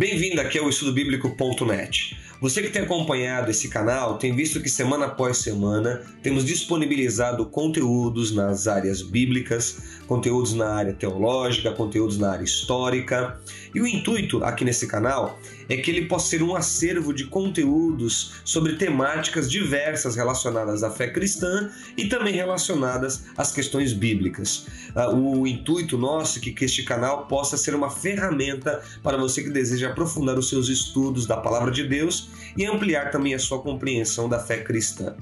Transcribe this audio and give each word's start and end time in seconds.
Bem-vindo 0.00 0.40
aqui 0.40 0.58
ao 0.58 0.66
estudobíblico.net. 0.66 2.16
Você 2.40 2.62
que 2.62 2.70
tem 2.70 2.80
acompanhado 2.80 3.50
esse 3.50 3.68
canal 3.68 4.16
tem 4.16 4.34
visto 4.34 4.58
que 4.58 4.70
semana 4.70 5.04
após 5.04 5.36
semana 5.36 6.00
temos 6.22 6.42
disponibilizado 6.42 7.44
conteúdos 7.44 8.34
nas 8.34 8.66
áreas 8.66 9.02
bíblicas, 9.02 10.00
conteúdos 10.06 10.54
na 10.54 10.72
área 10.72 10.94
teológica, 10.94 11.70
conteúdos 11.72 12.16
na 12.16 12.32
área 12.32 12.44
histórica. 12.44 13.38
E 13.74 13.80
o 13.82 13.86
intuito 13.86 14.42
aqui 14.42 14.64
nesse 14.64 14.86
canal 14.86 15.38
é 15.70 15.76
que 15.76 15.88
ele 15.88 16.06
possa 16.06 16.30
ser 16.30 16.42
um 16.42 16.56
acervo 16.56 17.14
de 17.14 17.24
conteúdos 17.24 18.32
sobre 18.44 18.74
temáticas 18.74 19.48
diversas 19.48 20.16
relacionadas 20.16 20.82
à 20.82 20.90
fé 20.90 21.08
cristã 21.08 21.70
e 21.96 22.06
também 22.06 22.34
relacionadas 22.34 23.22
às 23.36 23.52
questões 23.52 23.92
bíblicas. 23.92 24.66
Ah, 24.96 25.10
o 25.10 25.46
intuito 25.46 25.96
nosso 25.96 26.40
é 26.40 26.42
que 26.42 26.64
este 26.64 26.82
canal 26.82 27.26
possa 27.26 27.56
ser 27.56 27.74
uma 27.74 27.88
ferramenta 27.88 28.82
para 29.00 29.16
você 29.16 29.44
que 29.44 29.50
deseja 29.50 29.90
aprofundar 29.90 30.36
os 30.36 30.48
seus 30.48 30.68
estudos 30.68 31.24
da 31.24 31.36
palavra 31.36 31.70
de 31.70 31.84
Deus 31.84 32.28
e 32.56 32.66
ampliar 32.66 33.12
também 33.12 33.34
a 33.34 33.38
sua 33.38 33.62
compreensão 33.62 34.28
da 34.28 34.40
fé 34.40 34.58
cristã. 34.58 35.14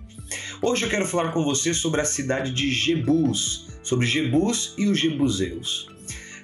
Hoje 0.63 0.87
eu 0.87 0.89
quero 0.89 1.07
falar 1.07 1.31
com 1.33 1.45
você 1.45 1.75
sobre 1.75 2.01
a 2.01 2.07
cidade 2.07 2.53
de 2.53 2.71
Jebus, 2.71 3.69
sobre 3.83 4.07
Jebus 4.07 4.75
e 4.79 4.87
os 4.87 4.99
Jebuseus. 4.99 5.98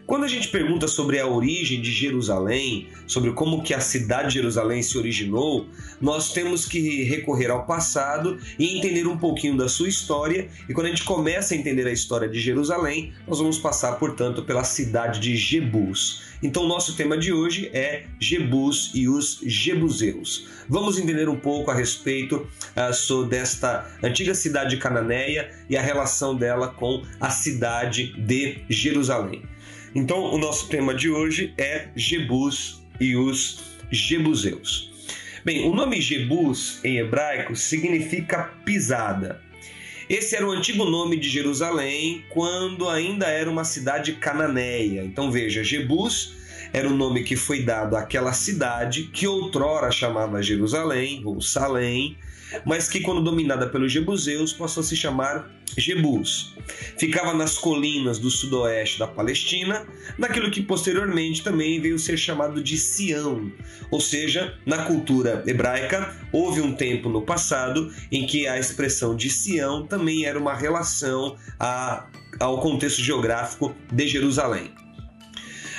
Quando 0.07 0.25
a 0.25 0.29
gente 0.29 0.49
pergunta 0.49 0.87
sobre 0.87 1.19
a 1.19 1.27
origem 1.27 1.81
de 1.81 1.91
Jerusalém, 1.91 2.89
sobre 3.07 3.33
como 3.33 3.63
que 3.63 3.73
a 3.73 3.81
cidade 3.81 4.29
de 4.29 4.35
Jerusalém 4.35 4.83
se 4.83 4.99
originou, 4.99 5.67
nós 5.99 6.31
temos 6.31 6.67
que 6.67 7.05
recorrer 7.05 7.51
ao 7.51 7.65
passado 7.65 8.39
e 8.59 8.77
entender 8.77 9.07
um 9.07 9.17
pouquinho 9.17 9.57
da 9.57 9.67
sua 9.67 9.89
história. 9.89 10.49
E 10.69 10.75
quando 10.75 10.89
a 10.89 10.91
gente 10.91 11.05
começa 11.05 11.55
a 11.55 11.57
entender 11.57 11.87
a 11.87 11.93
história 11.93 12.29
de 12.29 12.39
Jerusalém, 12.39 13.15
nós 13.27 13.39
vamos 13.39 13.57
passar, 13.57 13.93
portanto, 13.93 14.43
pela 14.43 14.63
cidade 14.63 15.21
de 15.21 15.35
Jebus. 15.37 16.23
Então, 16.43 16.69
nosso 16.69 16.95
tema 16.95 17.17
de 17.17 17.33
hoje 17.33 17.71
é 17.73 18.05
Jebus 18.21 18.91
e 18.95 19.09
os 19.09 19.41
Jebuseus. 19.43 20.47
Vamos 20.69 20.99
entender 20.99 21.31
um 21.31 21.39
pouco 21.41 21.71
a 21.71 21.75
respeito 21.75 22.47
uh, 22.77 23.25
desta 23.25 23.91
antiga 24.03 24.35
cidade 24.35 24.77
cananeia 24.77 25.51
e 25.71 25.79
a 25.79 25.81
relação 25.81 26.37
dela 26.37 26.69
com 26.69 27.03
a 27.19 27.31
cidade 27.31 28.13
de 28.19 28.59
Jerusalém. 28.69 29.54
Então, 29.95 30.25
o 30.35 30.39
nosso 30.39 30.69
tema 30.69 30.93
de 30.93 31.09
hoje 31.09 31.55
é 31.57 31.89
Jebus 31.95 32.83
e 33.01 33.15
os 33.15 33.61
Jebuseus. 33.93 34.93
Bem, 35.45 35.69
o 35.69 35.75
nome 35.75 36.01
Jebus 36.01 36.81
em 36.83 36.99
hebraico 36.99 37.55
significa 37.55 38.51
pisada. 38.65 39.41
Esse 40.09 40.35
era 40.35 40.47
o 40.47 40.51
antigo 40.51 40.85
nome 40.85 41.17
de 41.17 41.29
Jerusalém 41.29 42.25
quando 42.31 42.89
ainda 42.89 43.27
era 43.29 43.49
uma 43.49 43.63
cidade 43.63 44.15
cananeia. 44.15 45.05
Então 45.05 45.31
veja, 45.31 45.63
Jebus 45.63 46.35
era 46.73 46.89
o 46.89 46.97
nome 46.97 47.23
que 47.23 47.37
foi 47.37 47.63
dado 47.63 47.97
àquela 47.97 48.33
cidade 48.33 49.05
que 49.05 49.29
outrora 49.29 49.93
chamava 49.93 50.43
Jerusalém 50.43 51.23
ou 51.25 51.41
Salém, 51.41 52.19
mas 52.65 52.89
que 52.89 53.01
quando 53.01 53.23
dominada 53.23 53.69
pelos 53.69 53.93
jebuseus 53.93 54.53
passou 54.53 54.81
a 54.81 54.85
se 54.85 54.97
chamar 54.97 55.51
Jebus. 55.77 56.55
Ficava 56.99 57.35
nas 57.35 57.59
colinas 57.59 58.19
do 58.19 58.31
sudoeste 58.31 58.99
da 58.99 59.07
Palestina, 59.07 59.87
naquilo 60.19 60.51
que 60.51 60.63
posteriormente 60.63 61.43
também 61.43 61.81
veio 61.81 61.99
ser 61.99 62.17
chamado 62.17 62.63
de 62.63 62.77
Sião. 62.77 63.51
Ou 63.91 64.01
seja, 64.01 64.55
na 64.65 64.85
cultura 64.85 65.43
hebraica, 65.47 66.15
houve 66.33 66.61
um 66.61 66.75
tempo 66.75 67.09
no 67.09 67.23
passado 67.23 67.93
em 68.11 68.27
que 68.27 68.47
a 68.47 68.59
expressão 68.59 69.17
de 69.17 69.31
Sião 69.31 69.87
também 69.87 70.25
era 70.25 70.39
uma 70.39 70.55
relação 70.55 71.37
a, 71.59 72.09
ao 72.39 72.61
contexto 72.61 73.03
geográfico 73.03 73.75
de 73.93 74.07
Jerusalém. 74.07 74.84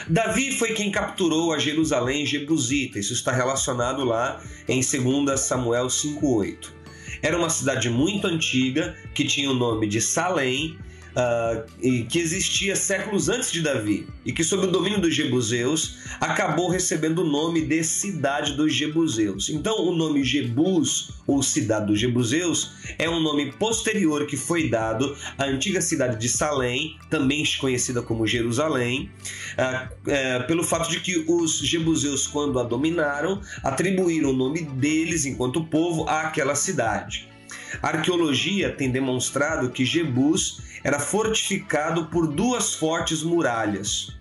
Davi 0.08 0.52
foi 0.52 0.74
quem 0.74 0.92
capturou 0.92 1.52
a 1.52 1.58
Jerusalém 1.58 2.26
jebusita. 2.26 3.00
Isso 3.00 3.14
está 3.14 3.32
relacionado 3.32 4.04
lá 4.04 4.42
em 4.68 4.82
2 4.82 5.40
Samuel 5.40 5.88
5:8. 5.88 6.74
Era 7.22 7.38
uma 7.38 7.50
cidade 7.50 7.90
muito 7.90 8.28
antiga 8.28 8.96
que 9.14 9.26
tinha 9.26 9.50
o 9.50 9.54
nome 9.54 9.88
de 9.88 10.00
Salém 10.00 10.78
uh, 11.16 12.06
que 12.08 12.20
existia 12.20 12.76
séculos 12.76 13.30
antes 13.30 13.52
de 13.52 13.62
Davi 13.62 14.08
e 14.26 14.32
que, 14.32 14.44
sob 14.44 14.68
o 14.68 14.72
domínio 14.72 15.00
dos 15.00 15.16
Jebuseus, 15.16 15.98
acabou 16.20 16.70
recebendo 16.70 17.20
o 17.20 17.30
nome 17.30 17.62
de 17.62 17.84
Cidade 17.84 18.54
dos 18.54 18.74
Jebuseus. 18.74 19.50
Então, 19.50 19.86
o 19.86 19.96
nome 19.96 20.24
Jebus, 20.24 21.12
ou 21.26 21.42
Cidade 21.42 21.88
dos 21.88 22.00
Jebuseus, 22.00 22.72
é 23.00 23.10
um 23.10 23.20
nome 23.20 23.52
posterior 23.54 24.26
que 24.26 24.38
foi 24.38 24.70
dado 24.70 25.16
à 25.38 25.46
antiga 25.46 25.82
cidade 25.82 26.20
de 26.20 26.30
Salém, 26.30 26.98
também 27.10 27.44
conhecida 27.60 28.02
como 28.02 28.28
Jerusalém, 28.28 29.10
uh, 29.58 29.86
uh, 29.86 30.48
pelo 30.48 30.64
fato 30.64 30.90
de 30.90 31.00
que 31.00 31.24
os 31.28 31.60
Jebuseus, 31.60 32.28
quando 32.28 32.60
a 32.60 32.64
dominaram, 32.64 33.42
atribuíram 33.64 34.32
o 34.32 34.34
nome 34.34 34.62
deles, 34.62 35.26
enquanto 35.26 35.64
povo, 35.64 36.08
àquela 36.10 36.56
cidade. 36.56 37.35
A 37.82 37.90
arqueologia 37.90 38.72
tem 38.72 38.92
demonstrado 38.92 39.70
que 39.70 39.86
Jebus 39.86 40.62
era 40.84 41.00
fortificado 41.00 42.06
por 42.08 42.28
duas 42.28 42.76
fortes 42.76 43.24
muralhas. 43.24 44.16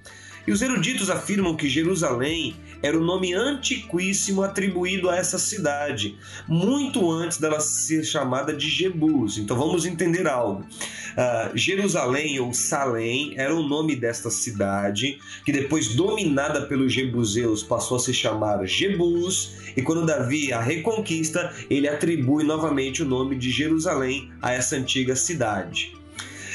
E 0.46 0.52
os 0.52 0.60
eruditos 0.60 1.08
afirmam 1.08 1.56
que 1.56 1.68
Jerusalém 1.68 2.56
era 2.84 2.98
o 2.98 3.02
nome 3.02 3.32
antiquíssimo 3.32 4.42
atribuído 4.42 5.08
a 5.08 5.16
essa 5.16 5.38
cidade, 5.38 6.18
muito 6.46 7.10
antes 7.10 7.38
dela 7.38 7.58
ser 7.58 8.04
chamada 8.04 8.52
de 8.52 8.68
Jebus. 8.68 9.38
Então 9.38 9.56
vamos 9.56 9.86
entender 9.86 10.28
algo. 10.28 10.60
Uh, 10.62 11.56
Jerusalém 11.56 12.38
ou 12.40 12.52
Salém 12.52 13.32
era 13.38 13.54
o 13.54 13.66
nome 13.66 13.96
desta 13.96 14.28
cidade, 14.28 15.18
que 15.46 15.50
depois, 15.50 15.94
dominada 15.94 16.66
pelos 16.66 16.92
Jebuseus, 16.92 17.62
passou 17.62 17.96
a 17.96 18.00
se 18.00 18.12
chamar 18.12 18.66
Jebus, 18.66 19.54
e 19.74 19.80
quando 19.80 20.04
Davi 20.04 20.52
a 20.52 20.60
reconquista, 20.60 21.54
ele 21.70 21.88
atribui 21.88 22.44
novamente 22.44 23.02
o 23.02 23.06
nome 23.06 23.34
de 23.36 23.50
Jerusalém 23.50 24.30
a 24.42 24.52
essa 24.52 24.76
antiga 24.76 25.16
cidade. 25.16 25.96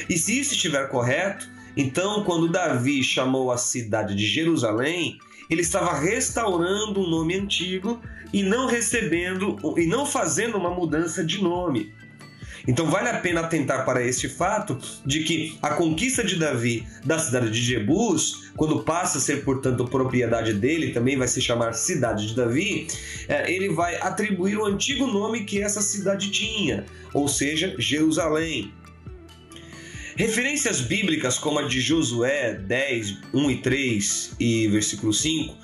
E 0.08 0.16
se 0.16 0.40
isso 0.40 0.54
estiver 0.54 0.90
correto, 0.90 1.50
então, 1.76 2.24
quando 2.24 2.50
Davi 2.50 3.04
chamou 3.04 3.52
a 3.52 3.58
cidade 3.58 4.14
de 4.14 4.28
Jerusalém, 4.28 5.18
ele 5.50 5.62
estava 5.62 5.98
restaurando 6.00 7.02
um 7.02 7.10
nome 7.10 7.36
antigo 7.36 8.00
e 8.32 8.44
não 8.44 8.68
recebendo 8.68 9.58
e 9.78 9.86
não 9.86 10.06
fazendo 10.06 10.58
uma 10.58 10.70
mudança 10.70 11.24
de 11.24 11.42
nome. 11.42 11.92
Então 12.68 12.86
vale 12.86 13.10
a 13.10 13.18
pena 13.18 13.42
atentar 13.42 13.84
para 13.84 14.06
este 14.06 14.30
fato 14.30 14.78
de 15.04 15.24
que 15.24 15.58
a 15.62 15.70
conquista 15.70 16.24
de 16.24 16.36
Davi 16.36 16.86
da 17.04 17.18
cidade 17.18 17.50
de 17.50 17.60
Jebus, 17.60 18.52
quando 18.56 18.84
passa 18.84 19.18
a 19.18 19.22
ser, 19.22 19.44
portanto, 19.44 19.86
propriedade 19.86 20.54
dele, 20.54 20.92
também 20.92 21.18
vai 21.18 21.28
se 21.28 21.42
chamar 21.42 21.74
cidade 21.74 22.28
de 22.28 22.36
Davi, 22.36 22.88
é, 23.28 23.52
ele 23.52 23.70
vai 23.70 23.96
atribuir 23.96 24.58
o 24.58 24.66
antigo 24.66 25.08
nome 25.08 25.46
que 25.46 25.62
essa 25.62 25.82
cidade 25.82 26.30
tinha, 26.30 26.86
ou 27.12 27.28
seja, 27.28 27.74
Jerusalém. 27.80 28.72
Referências 30.20 30.82
bíblicas 30.82 31.38
como 31.38 31.60
a 31.60 31.62
de 31.64 31.80
Josué 31.80 32.54
10, 32.54 33.20
1 33.34 33.52
e 33.52 33.62
3 33.62 34.36
e 34.38 34.68
versículo 34.68 35.14
5 35.14 35.56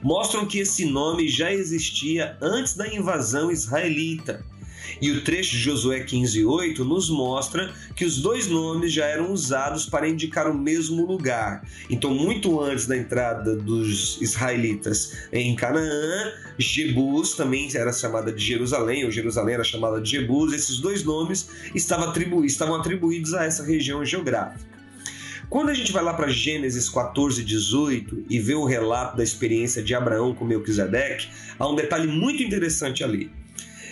mostram 0.00 0.46
que 0.46 0.60
esse 0.60 0.84
nome 0.84 1.28
já 1.28 1.52
existia 1.52 2.38
antes 2.40 2.76
da 2.76 2.86
invasão 2.86 3.50
israelita. 3.50 4.46
E 5.00 5.10
o 5.10 5.22
trecho 5.22 5.52
de 5.52 5.58
Josué 5.58 6.00
15:8 6.00 6.84
nos 6.84 7.10
mostra 7.10 7.72
que 7.94 8.04
os 8.04 8.18
dois 8.18 8.46
nomes 8.48 8.92
já 8.92 9.06
eram 9.06 9.32
usados 9.32 9.86
para 9.86 10.08
indicar 10.08 10.50
o 10.50 10.54
mesmo 10.54 11.06
lugar. 11.06 11.64
Então, 11.88 12.14
muito 12.14 12.60
antes 12.60 12.86
da 12.86 12.96
entrada 12.96 13.56
dos 13.56 14.20
israelitas 14.20 15.12
em 15.32 15.54
Canaã, 15.54 16.32
Jebus 16.58 17.34
também 17.34 17.68
era 17.74 17.92
chamada 17.92 18.32
de 18.32 18.44
Jerusalém, 18.44 19.04
ou 19.04 19.10
Jerusalém 19.10 19.54
era 19.54 19.64
chamada 19.64 20.00
de 20.00 20.10
Jebus. 20.10 20.52
Esses 20.52 20.78
dois 20.78 21.04
nomes 21.04 21.48
estavam, 21.74 22.08
atribu 22.08 22.44
estavam 22.44 22.74
atribuídos 22.76 23.34
a 23.34 23.44
essa 23.44 23.64
região 23.64 24.04
geográfica. 24.04 24.74
Quando 25.48 25.68
a 25.68 25.74
gente 25.74 25.92
vai 25.92 26.02
lá 26.02 26.14
para 26.14 26.28
Gênesis 26.28 26.88
14, 26.88 27.44
18 27.44 28.24
e 28.28 28.40
vê 28.40 28.54
o 28.54 28.64
relato 28.64 29.16
da 29.16 29.22
experiência 29.22 29.82
de 29.82 29.94
Abraão 29.94 30.34
com 30.34 30.44
Melquisedeque, 30.44 31.28
há 31.58 31.68
um 31.68 31.74
detalhe 31.74 32.08
muito 32.08 32.42
interessante 32.42 33.04
ali. 33.04 33.30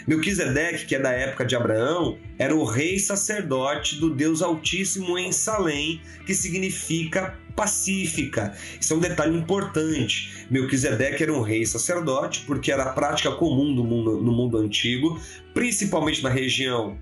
Melquisedeque, 0.06 0.86
que 0.86 0.94
é 0.94 0.98
da 0.98 1.10
época 1.10 1.44
de 1.44 1.54
Abraão, 1.54 2.18
era 2.38 2.54
o 2.54 2.64
rei 2.64 2.98
sacerdote 2.98 4.00
do 4.00 4.10
Deus 4.10 4.42
Altíssimo 4.42 5.18
em 5.18 5.32
Salém, 5.32 6.00
que 6.26 6.34
significa 6.34 7.38
pacífica. 7.54 8.56
Isso 8.80 8.94
é 8.94 8.96
um 8.96 9.00
detalhe 9.00 9.36
importante. 9.36 10.46
Melquisedeque 10.50 11.22
era 11.22 11.32
um 11.32 11.42
rei 11.42 11.64
sacerdote, 11.66 12.44
porque 12.46 12.72
era 12.72 12.84
a 12.84 12.92
prática 12.92 13.30
comum 13.32 13.74
do 13.74 13.84
mundo, 13.84 14.20
no 14.20 14.32
mundo 14.32 14.58
antigo, 14.58 15.20
principalmente 15.54 16.22
na 16.22 16.30
região 16.30 16.98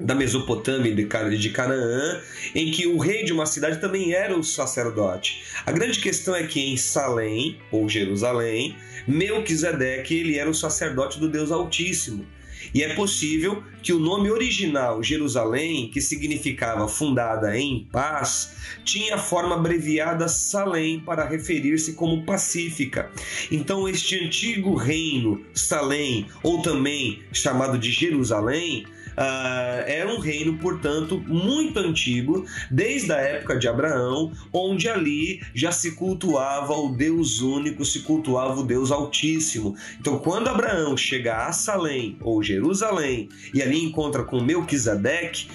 da 0.00 0.14
Mesopotâmia 0.14 0.90
e 0.90 1.36
de 1.36 1.50
Canaã, 1.50 2.20
em 2.54 2.70
que 2.70 2.86
o 2.86 2.98
rei 2.98 3.24
de 3.24 3.32
uma 3.32 3.46
cidade 3.46 3.80
também 3.80 4.12
era 4.12 4.36
o 4.36 4.42
sacerdote. 4.42 5.42
A 5.66 5.70
grande 5.70 6.00
questão 6.00 6.34
é 6.34 6.44
que 6.46 6.60
em 6.60 6.76
Salém, 6.76 7.58
ou 7.70 7.88
Jerusalém, 7.88 8.76
Melquisedeque 9.06 10.14
ele 10.14 10.38
era 10.38 10.48
o 10.48 10.54
sacerdote 10.54 11.18
do 11.18 11.28
Deus 11.28 11.50
Altíssimo. 11.50 12.26
E 12.74 12.82
é 12.82 12.94
possível 12.94 13.62
que 13.82 13.92
o 13.92 13.98
nome 13.98 14.30
original 14.30 15.02
Jerusalém, 15.02 15.88
que 15.88 16.00
significava 16.00 16.86
fundada 16.86 17.58
em 17.58 17.88
paz, 17.90 18.52
tinha 18.84 19.16
a 19.16 19.18
forma 19.18 19.56
abreviada 19.56 20.28
Salém 20.28 21.00
para 21.00 21.26
referir-se 21.26 21.94
como 21.94 22.24
pacífica. 22.24 23.10
Então, 23.50 23.88
este 23.88 24.24
antigo 24.24 24.74
reino, 24.74 25.44
Salém, 25.54 26.26
ou 26.42 26.62
também 26.62 27.20
chamado 27.32 27.78
de 27.78 27.90
Jerusalém, 27.90 28.86
Uh, 29.20 29.84
era 29.86 30.08
um 30.08 30.18
reino, 30.18 30.56
portanto, 30.56 31.22
muito 31.26 31.78
antigo, 31.78 32.46
desde 32.70 33.12
a 33.12 33.16
época 33.16 33.58
de 33.58 33.68
Abraão, 33.68 34.32
onde 34.50 34.88
ali 34.88 35.42
já 35.54 35.70
se 35.70 35.92
cultuava 35.92 36.72
o 36.72 36.88
Deus 36.88 37.42
único, 37.42 37.84
se 37.84 38.00
cultuava 38.00 38.60
o 38.60 38.64
Deus 38.64 38.90
Altíssimo. 38.90 39.76
Então, 40.00 40.18
quando 40.20 40.48
Abraão 40.48 40.96
chega 40.96 41.46
a 41.46 41.52
Salém 41.52 42.16
ou 42.22 42.42
Jerusalém 42.42 43.28
e 43.52 43.60
ali 43.60 43.84
encontra 43.84 44.24
com 44.24 44.40
Melquisedeque, 44.40 45.48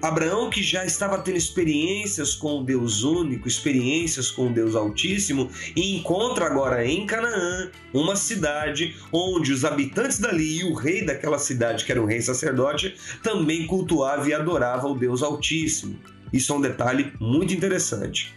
Abraão 0.00 0.48
que 0.48 0.62
já 0.62 0.86
estava 0.86 1.18
tendo 1.18 1.36
experiências 1.36 2.34
com 2.34 2.60
o 2.60 2.64
Deus 2.64 3.02
único, 3.02 3.46
experiências 3.46 4.30
com 4.30 4.46
o 4.46 4.52
Deus 4.54 4.74
Altíssimo, 4.74 5.50
e 5.76 5.98
encontra 5.98 6.46
agora 6.46 6.82
em 6.86 7.04
Canaã 7.04 7.70
uma 7.92 8.16
cidade 8.16 8.96
onde 9.12 9.52
os 9.52 9.66
habitantes 9.66 10.18
dali 10.18 10.60
e 10.60 10.64
o 10.64 10.72
rei 10.72 11.04
daquela 11.04 11.38
cidade, 11.38 11.84
que 11.84 11.92
era 11.92 12.00
um 12.00 12.06
rei 12.06 12.22
sacerdote, 12.22 12.94
também 13.22 13.66
cultuava 13.66 14.28
e 14.28 14.34
adorava 14.34 14.86
o 14.88 14.96
Deus 14.96 15.22
Altíssimo. 15.22 15.98
Isso 16.32 16.52
é 16.52 16.56
um 16.56 16.60
detalhe 16.60 17.12
muito 17.20 17.52
interessante. 17.52 18.34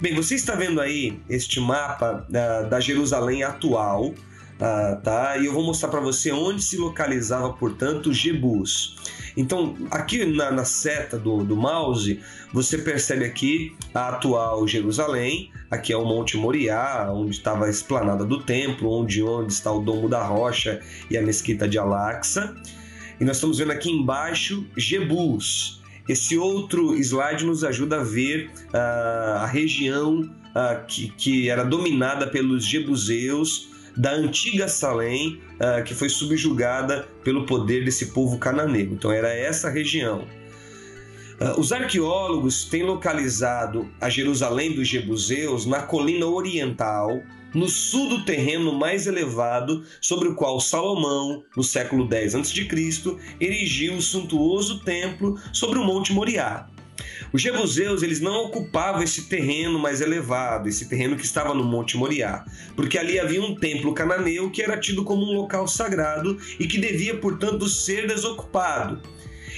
Bem, 0.00 0.14
você 0.14 0.36
está 0.36 0.54
vendo 0.54 0.80
aí 0.80 1.20
este 1.28 1.60
mapa 1.60 2.24
uh, 2.28 2.68
da 2.68 2.78
Jerusalém 2.78 3.42
atual, 3.42 4.06
uh, 4.06 5.02
tá? 5.02 5.36
E 5.38 5.46
eu 5.46 5.52
vou 5.52 5.64
mostrar 5.64 5.88
para 5.88 6.00
você 6.00 6.30
onde 6.30 6.62
se 6.62 6.76
localizava, 6.76 7.52
portanto, 7.52 8.12
Jebus. 8.12 8.96
Então, 9.36 9.76
aqui 9.90 10.24
na, 10.24 10.50
na 10.50 10.64
seta 10.64 11.18
do, 11.18 11.44
do, 11.44 11.56
mouse, 11.56 12.20
você 12.52 12.78
percebe 12.78 13.24
aqui 13.24 13.76
a 13.94 14.08
atual 14.08 14.66
Jerusalém. 14.66 15.50
Aqui 15.70 15.92
é 15.92 15.96
o 15.96 16.04
Monte 16.04 16.36
Moriá, 16.36 17.08
onde 17.12 17.32
estava 17.32 17.66
a 17.66 17.70
esplanada 17.70 18.24
do 18.24 18.42
templo, 18.42 18.90
onde, 18.90 19.22
onde 19.22 19.52
está 19.52 19.72
o 19.72 19.80
Domo 19.80 20.08
da 20.08 20.24
Rocha 20.24 20.80
e 21.10 21.16
a 21.16 21.22
Mesquita 21.22 21.68
de 21.68 21.78
Al-Aqsa. 21.78 22.54
E 23.20 23.24
nós 23.24 23.36
estamos 23.36 23.58
vendo 23.58 23.72
aqui 23.72 23.90
embaixo 23.90 24.64
Jebus. 24.76 25.82
Esse 26.08 26.38
outro 26.38 26.94
slide 26.96 27.44
nos 27.44 27.64
ajuda 27.64 28.00
a 28.00 28.04
ver 28.04 28.50
uh, 28.72 29.38
a 29.40 29.46
região 29.46 30.20
uh, 30.20 30.86
que, 30.86 31.10
que 31.10 31.50
era 31.50 31.64
dominada 31.64 32.26
pelos 32.26 32.64
Jebuseus 32.64 33.68
da 33.96 34.12
antiga 34.12 34.68
Salém, 34.68 35.40
uh, 35.54 35.82
que 35.84 35.94
foi 35.94 36.08
subjugada 36.08 37.08
pelo 37.24 37.44
poder 37.44 37.84
desse 37.84 38.06
povo 38.06 38.38
cananeu. 38.38 38.92
Então 38.92 39.10
era 39.12 39.28
essa 39.28 39.68
região. 39.68 40.26
os 41.58 41.72
arqueólogos 41.72 42.64
têm 42.64 42.84
localizado 42.84 43.90
a 44.00 44.08
Jerusalém 44.08 44.74
dos 44.74 44.88
Jebuseus 44.88 45.66
na 45.66 45.82
colina 45.82 46.26
oriental 46.26 47.20
no 47.54 47.68
sul 47.68 48.08
do 48.08 48.24
terreno 48.24 48.72
mais 48.72 49.06
elevado 49.06 49.84
sobre 50.00 50.28
o 50.28 50.34
qual 50.34 50.60
Salomão, 50.60 51.42
no 51.56 51.62
século 51.62 52.08
X 52.10 52.34
a.C., 52.34 52.68
erigiu 53.40 53.94
o 53.94 54.02
suntuoso 54.02 54.80
templo 54.80 55.38
sobre 55.52 55.78
o 55.78 55.84
Monte 55.84 56.12
Moriá. 56.12 56.68
Os 57.32 57.42
jebuseus 57.42 58.02
eles 58.02 58.20
não 58.20 58.46
ocupavam 58.46 59.02
esse 59.02 59.28
terreno 59.28 59.78
mais 59.78 60.00
elevado, 60.00 60.68
esse 60.68 60.88
terreno 60.88 61.16
que 61.16 61.24
estava 61.24 61.54
no 61.54 61.64
Monte 61.64 61.96
Moriá, 61.96 62.44
porque 62.74 62.98
ali 62.98 63.18
havia 63.18 63.42
um 63.42 63.54
templo 63.54 63.94
cananeu 63.94 64.50
que 64.50 64.62
era 64.62 64.78
tido 64.78 65.04
como 65.04 65.22
um 65.22 65.34
local 65.34 65.68
sagrado 65.68 66.38
e 66.58 66.66
que 66.66 66.78
devia, 66.78 67.16
portanto, 67.16 67.68
ser 67.68 68.06
desocupado. 68.06 69.02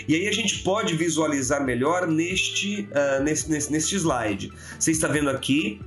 E 0.08 0.14
aí 0.14 0.28
a 0.28 0.32
gente 0.32 0.60
pode 0.60 0.96
visualizar 0.96 1.64
melhor 1.64 2.06
neste, 2.06 2.88
uh, 2.90 3.22
nesse, 3.22 3.50
nesse, 3.50 3.70
neste 3.70 3.96
slide. 3.96 4.50
Você 4.78 4.90
está 4.90 5.06
vendo 5.06 5.30
aqui 5.30 5.80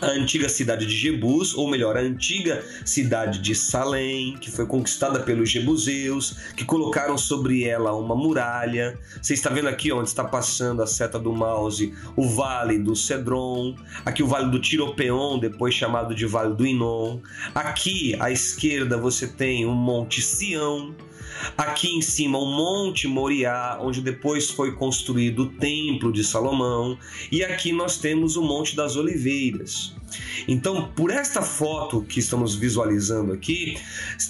a 0.00 0.06
antiga 0.06 0.48
cidade 0.48 0.86
de 0.86 0.96
Jebus, 0.96 1.54
ou 1.54 1.70
melhor, 1.70 1.96
a 1.96 2.00
antiga 2.00 2.64
cidade 2.84 3.38
de 3.38 3.54
Salém, 3.54 4.36
que 4.40 4.50
foi 4.50 4.66
conquistada 4.66 5.20
pelos 5.20 5.50
jebuseus, 5.50 6.36
que 6.56 6.64
colocaram 6.64 7.18
sobre 7.18 7.64
ela 7.64 7.94
uma 7.94 8.14
muralha. 8.14 8.98
Você 9.20 9.34
está 9.34 9.50
vendo 9.50 9.68
aqui 9.68 9.92
onde 9.92 10.08
está 10.08 10.24
passando 10.24 10.82
a 10.82 10.86
seta 10.86 11.18
do 11.18 11.32
mouse, 11.32 11.94
o 12.16 12.28
vale 12.28 12.78
do 12.78 12.96
Cedron, 12.96 13.74
aqui 14.04 14.22
o 14.22 14.26
vale 14.26 14.50
do 14.50 14.58
Tiropeon, 14.58 15.38
depois 15.38 15.74
chamado 15.74 16.14
de 16.14 16.26
Vale 16.26 16.54
do 16.54 16.66
Inon. 16.66 17.20
Aqui 17.54 18.16
à 18.20 18.30
esquerda 18.30 18.96
você 18.96 19.26
tem 19.26 19.66
o 19.66 19.72
Monte 19.72 20.22
Sião. 20.22 20.94
Aqui 21.56 21.88
em 21.88 22.02
cima, 22.02 22.38
o 22.38 22.44
Monte 22.44 23.08
Moriá, 23.08 23.78
onde 23.80 24.00
depois 24.00 24.50
foi 24.50 24.72
construído 24.72 25.44
o 25.44 25.46
Templo 25.46 26.12
de 26.12 26.22
Salomão, 26.22 26.98
e 27.32 27.42
aqui 27.42 27.72
nós 27.72 27.96
temos 27.96 28.36
o 28.36 28.42
Monte 28.42 28.76
das 28.76 28.96
Oliveiras. 28.96 29.89
Então, 30.48 30.90
por 30.96 31.10
esta 31.10 31.42
foto 31.42 32.02
que 32.02 32.18
estamos 32.18 32.54
visualizando 32.54 33.32
aqui, 33.32 33.76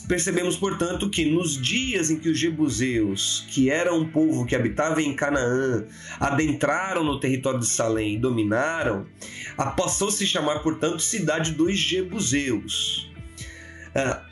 percebemos, 0.08 0.56
portanto, 0.56 1.08
que 1.08 1.24
nos 1.24 1.60
dias 1.60 2.10
em 2.10 2.18
que 2.18 2.28
os 2.28 2.38
jebuseus, 2.38 3.44
que 3.48 3.70
era 3.70 3.94
um 3.94 4.06
povo 4.06 4.44
que 4.44 4.54
habitava 4.54 5.00
em 5.00 5.14
Canaã, 5.14 5.84
adentraram 6.18 7.04
no 7.04 7.18
território 7.18 7.60
de 7.60 7.66
Salém 7.66 8.14
e 8.14 8.18
dominaram, 8.18 9.06
passou 9.76 10.08
a 10.08 10.12
se 10.12 10.26
chamar, 10.26 10.60
portanto, 10.60 11.00
cidade 11.00 11.52
dos 11.52 11.78
jebuseus. 11.78 13.10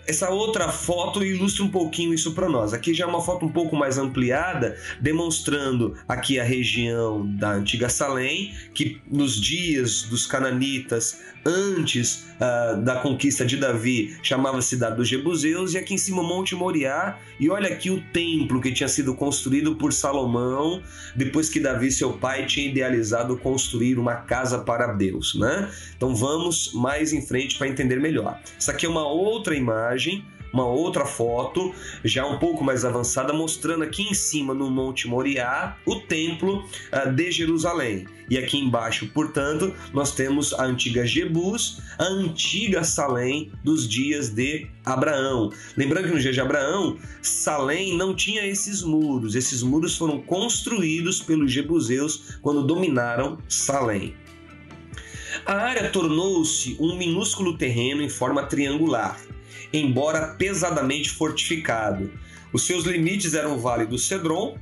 Essa 0.09 0.31
outra 0.31 0.71
foto 0.71 1.23
ilustra 1.23 1.63
um 1.63 1.69
pouquinho 1.69 2.15
isso 2.15 2.33
para 2.33 2.49
nós. 2.49 2.73
Aqui 2.73 2.95
já 2.95 3.05
é 3.05 3.07
uma 3.07 3.21
foto 3.21 3.45
um 3.45 3.53
pouco 3.53 3.77
mais 3.77 3.99
ampliada, 3.99 4.75
demonstrando 4.99 5.97
aqui 6.09 6.41
a 6.41 6.45
região 6.45 7.27
da 7.37 7.53
antiga 7.53 7.91
Salém, 7.91 8.55
que 8.73 9.03
nos 9.07 9.39
dias 9.39 10.05
dos 10.05 10.27
cananitas, 10.27 11.21
antes 11.45 12.25
uh, 12.37 12.81
da 12.83 12.97
conquista 13.01 13.45
de 13.45 13.59
Davi, 13.59 14.17
chamava 14.23 14.63
cidade 14.63 14.97
dos 14.97 15.09
Jebuseus, 15.09 15.75
e 15.75 15.79
aqui 15.79 15.93
em 15.93 15.99
cima 15.99 16.23
Monte 16.23 16.55
Moriá, 16.55 17.19
e 17.39 17.51
olha 17.51 17.69
aqui 17.69 17.91
o 17.91 18.01
templo 18.11 18.63
que 18.63 18.73
tinha 18.73 18.89
sido 18.89 19.15
construído 19.15 19.77
por 19.77 19.93
Salomão, 19.93 20.83
depois 21.15 21.51
que 21.51 21.61
Davi, 21.61 21.93
seu 21.93 22.15
pai, 22.15 22.47
tinha 22.47 22.67
idealizado 22.67 23.37
construir 23.37 23.99
uma 23.99 24.17
casa 24.17 24.61
para 24.61 24.95
Deus. 24.95 25.35
Né? 25.35 25.71
Então 25.95 26.17
vamos 26.17 26.73
mais 26.73 27.13
em 27.13 27.21
frente 27.21 27.59
para 27.59 27.69
entender 27.69 28.01
melhor. 28.01 28.41
Essa 28.57 28.73
aqui 28.73 28.87
é 28.87 28.89
uma 28.89 29.07
outra 29.07 29.55
imagem 29.55 29.98
imagem, 29.99 30.25
uma 30.53 30.65
outra 30.65 31.05
foto, 31.05 31.75
já 32.05 32.25
um 32.25 32.39
pouco 32.39 32.65
mais 32.65 32.85
avançada, 32.85 33.33
mostrando 33.33 33.83
aqui 33.83 34.03
em 34.05 34.15
cima 34.15 34.55
no 34.55 34.71
Monte 34.71 35.07
Moriá 35.07 35.77
o 35.85 35.97
templo 35.97 36.65
uh, 36.93 37.13
de 37.13 37.31
Jerusalém. 37.31 38.07
E 38.31 38.39
aqui 38.39 38.59
embaixo, 38.59 39.09
portanto, 39.09 39.75
nós 39.93 40.13
temos 40.15 40.55
a 40.55 40.65
antiga 40.65 41.07
Jebus, 41.07 41.81
a 41.99 42.05
antiga 42.05 42.85
Salém 42.85 43.51
dos 43.65 43.89
dias 43.89 44.31
de 44.31 44.67
Abraão. 44.85 45.51
Lembrando 45.77 46.07
que 46.07 46.15
no 46.15 46.21
dia 46.21 46.33
de 46.33 46.41
Abraão, 46.41 46.97
Salém 47.21 47.97
não 47.97 48.15
tinha 48.15 48.47
esses 48.47 48.83
muros. 48.83 49.35
Esses 49.35 49.63
muros 49.63 49.97
foram 49.97 50.21
construídos 50.21 51.21
pelos 51.21 51.53
jebuseus 51.53 52.39
quando 52.41 52.67
dominaram 52.67 53.39
Salém. 53.49 54.15
A 55.45 55.55
área 55.55 55.91
tornou-se 55.91 56.77
um 56.79 56.97
minúsculo 56.97 57.57
terreno 57.57 58.03
em 58.03 58.09
forma 58.09 58.43
triangular 58.45 59.19
embora 59.73 60.35
pesadamente 60.35 61.11
fortificado. 61.11 62.11
Os 62.53 62.63
seus 62.63 62.85
limites 62.85 63.35
eram 63.35 63.57
o 63.57 63.59
Vale 63.59 63.87
do 63.87 63.99
Cedron, 63.99 64.57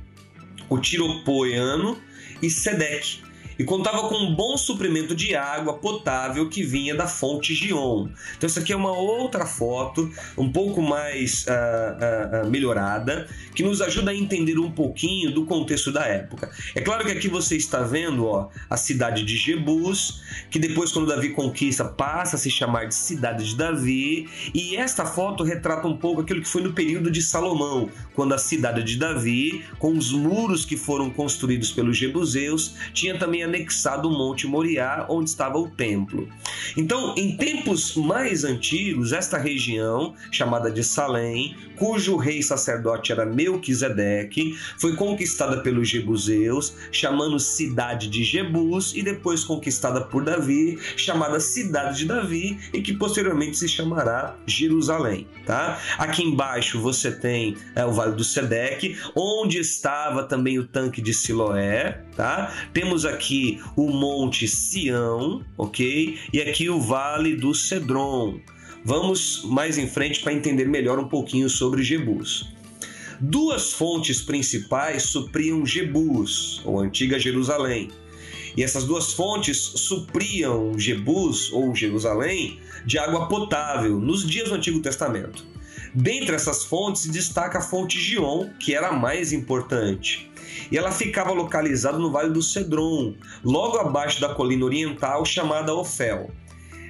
o 0.69 0.77
Tiropoiano 0.77 1.99
e 2.41 2.49
Sedec, 2.49 3.21
e 3.57 3.63
contava 3.63 4.07
com 4.07 4.15
um 4.15 4.35
bom 4.35 4.57
suprimento 4.57 5.15
de 5.15 5.35
água 5.35 5.73
potável 5.73 6.49
que 6.49 6.63
vinha 6.63 6.95
da 6.95 7.07
fonte 7.07 7.53
Gion. 7.53 8.07
Então, 8.37 8.47
isso 8.47 8.59
aqui 8.59 8.71
é 8.71 8.75
uma 8.75 8.91
outra 8.91 9.45
foto, 9.45 10.11
um 10.37 10.51
pouco 10.51 10.81
mais 10.81 11.45
uh, 11.45 12.45
uh, 12.45 12.49
melhorada, 12.49 13.27
que 13.55 13.63
nos 13.63 13.81
ajuda 13.81 14.11
a 14.11 14.15
entender 14.15 14.59
um 14.59 14.71
pouquinho 14.71 15.31
do 15.31 15.45
contexto 15.45 15.91
da 15.91 16.05
época. 16.05 16.51
É 16.75 16.81
claro 16.81 17.05
que 17.05 17.11
aqui 17.11 17.27
você 17.27 17.55
está 17.55 17.81
vendo 17.81 18.25
ó, 18.25 18.49
a 18.69 18.77
cidade 18.77 19.23
de 19.23 19.35
Jebus, 19.35 20.21
que 20.51 20.59
depois, 20.59 20.91
quando 20.91 21.07
Davi 21.07 21.29
conquista, 21.29 21.85
passa 21.85 22.35
a 22.35 22.39
se 22.39 22.51
chamar 22.51 22.85
de 22.85 22.95
cidade 22.95 23.45
de 23.45 23.55
Davi, 23.55 24.29
e 24.53 24.75
esta 24.75 25.05
foto 25.05 25.43
retrata 25.43 25.87
um 25.87 25.97
pouco 25.97 26.21
aquilo 26.21 26.41
que 26.41 26.47
foi 26.47 26.61
no 26.61 26.73
período 26.73 27.09
de 27.09 27.21
Salomão, 27.21 27.89
quando 28.13 28.33
a 28.33 28.37
cidade 28.37 28.83
de 28.83 28.97
Davi, 28.97 29.63
com 29.79 29.97
os 29.97 30.11
muros 30.11 30.65
que 30.65 30.77
foram 30.77 31.09
construídos 31.09 31.71
pelos 31.71 31.97
jebuseus, 31.97 32.75
tinha 32.93 33.17
também 33.17 33.43
anexado 33.47 34.09
o 34.09 34.11
Monte 34.11 34.45
Moriá, 34.47 35.05
onde 35.09 35.29
estava 35.29 35.57
o 35.57 35.69
templo. 35.69 36.27
Então, 36.75 37.15
em 37.17 37.35
tempos 37.37 37.95
mais 37.95 38.43
antigos, 38.43 39.11
esta 39.11 39.37
região, 39.37 40.13
chamada 40.31 40.69
de 40.69 40.83
Salém, 40.83 41.55
cujo 41.77 42.17
rei 42.17 42.41
sacerdote 42.41 43.11
era 43.11 43.25
Melquisedeque, 43.25 44.57
foi 44.77 44.95
conquistada 44.95 45.61
pelos 45.61 45.87
jebuseus, 45.87 46.75
chamando 46.91 47.39
cidade 47.39 48.07
de 48.07 48.23
Jebus, 48.23 48.95
e 48.95 49.01
depois 49.01 49.43
conquistada 49.43 50.01
por 50.01 50.23
Davi, 50.23 50.77
chamada 50.95 51.39
cidade 51.39 51.99
de 51.99 52.05
Davi, 52.05 52.59
e 52.73 52.81
que 52.81 52.93
posteriormente 52.93 53.57
se 53.57 53.67
chamará 53.67 54.35
Jerusalém. 54.45 55.27
Tá? 55.45 55.79
Aqui 55.97 56.23
embaixo 56.23 56.79
você 56.79 57.11
tem 57.11 57.55
é, 57.75 57.85
o 57.85 57.91
Vale 57.91 58.15
do 58.15 58.23
Sedeque, 58.23 58.97
onde 59.15 59.59
estava 59.59 60.23
também 60.23 60.59
o 60.59 60.67
tanque 60.67 61.01
de 61.01 61.13
Siloé. 61.13 62.03
Tá? 62.15 62.51
Temos 62.73 63.05
aqui 63.05 63.36
o 63.75 63.89
Monte 63.89 64.47
Sião, 64.47 65.43
ok? 65.57 66.17
E 66.31 66.41
aqui 66.41 66.69
o 66.69 66.79
Vale 66.79 67.35
do 67.35 67.53
Cedron. 67.53 68.39
Vamos 68.83 69.43
mais 69.43 69.77
em 69.77 69.87
frente 69.87 70.21
para 70.21 70.33
entender 70.33 70.65
melhor 70.65 70.99
um 70.99 71.07
pouquinho 71.07 71.49
sobre 71.49 71.83
Jebus. 71.83 72.53
Duas 73.19 73.73
fontes 73.73 74.21
principais 74.21 75.03
supriam 75.03 75.65
Jebus, 75.65 76.61
ou 76.63 76.79
antiga 76.79 77.19
Jerusalém. 77.19 77.89
E 78.55 78.63
essas 78.63 78.85
duas 78.85 79.13
fontes 79.13 79.57
supriam 79.57 80.77
Jebus, 80.77 81.51
ou 81.51 81.75
Jerusalém, 81.75 82.59
de 82.85 82.97
água 82.97 83.27
potável 83.27 83.99
nos 83.99 84.25
dias 84.25 84.49
do 84.49 84.55
Antigo 84.55 84.79
Testamento. 84.79 85.43
Dentre 85.93 86.35
essas 86.35 86.63
fontes 86.63 87.01
se 87.03 87.11
destaca 87.11 87.57
a 87.57 87.61
fonte 87.61 87.99
Gion, 87.99 88.49
que 88.59 88.75
era 88.75 88.89
a 88.89 88.93
mais 88.93 89.33
importante. 89.33 90.29
E 90.71 90.77
ela 90.77 90.91
ficava 90.91 91.31
localizada 91.31 91.97
no 91.97 92.11
Vale 92.11 92.29
do 92.29 92.41
Cedron, 92.41 93.15
logo 93.43 93.77
abaixo 93.77 94.21
da 94.21 94.33
colina 94.33 94.65
oriental 94.65 95.25
chamada 95.25 95.73
Ofel. 95.73 96.31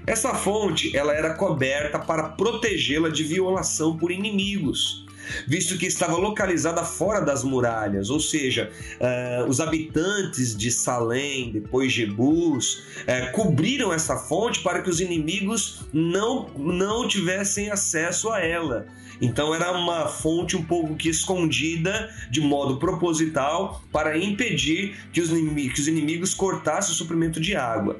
Essa 0.05 0.33
fonte 0.33 0.95
ela 0.95 1.13
era 1.13 1.33
coberta 1.33 1.99
para 1.99 2.29
protegê-la 2.29 3.09
de 3.09 3.23
violação 3.23 3.97
por 3.97 4.11
inimigos, 4.11 5.06
visto 5.47 5.77
que 5.77 5.85
estava 5.85 6.17
localizada 6.17 6.83
fora 6.83 7.21
das 7.21 7.43
muralhas, 7.43 8.09
ou 8.09 8.19
seja, 8.19 8.71
uh, 8.99 9.49
os 9.49 9.59
habitantes 9.59 10.55
de 10.55 10.71
Salém, 10.71 11.51
depois 11.51 11.91
Jebus, 11.91 12.83
uh, 13.01 13.31
cobriram 13.33 13.93
essa 13.93 14.17
fonte 14.17 14.61
para 14.61 14.81
que 14.81 14.89
os 14.89 14.99
inimigos 14.99 15.81
não, 15.93 16.49
não 16.57 17.07
tivessem 17.07 17.69
acesso 17.69 18.29
a 18.29 18.39
ela. 18.39 18.87
Então 19.21 19.53
era 19.53 19.71
uma 19.71 20.07
fonte 20.07 20.55
um 20.55 20.63
pouco 20.63 20.95
que 20.95 21.09
escondida 21.09 22.09
de 22.29 22.39
modo 22.39 22.77
proposital 22.77 23.81
para 23.91 24.17
impedir 24.17 24.95
que 25.11 25.21
os, 25.21 25.29
que 25.29 25.81
os 25.81 25.87
inimigos 25.87 26.33
cortassem 26.33 26.91
o 26.93 26.95
suprimento 26.95 27.39
de 27.39 27.55
água. 27.55 27.99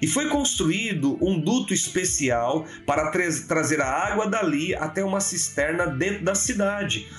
E 0.00 0.06
foi 0.06 0.28
construído 0.28 1.18
um 1.20 1.38
duto 1.38 1.74
especial 1.74 2.66
para 2.86 3.10
tra 3.10 3.24
trazer 3.48 3.80
a 3.80 3.88
água 3.88 4.28
dali 4.28 4.74
até 4.74 5.04
uma 5.04 5.20
cisterna 5.20 5.86
dentro 5.86 6.24
da 6.24 6.34
cidade, 6.34 6.53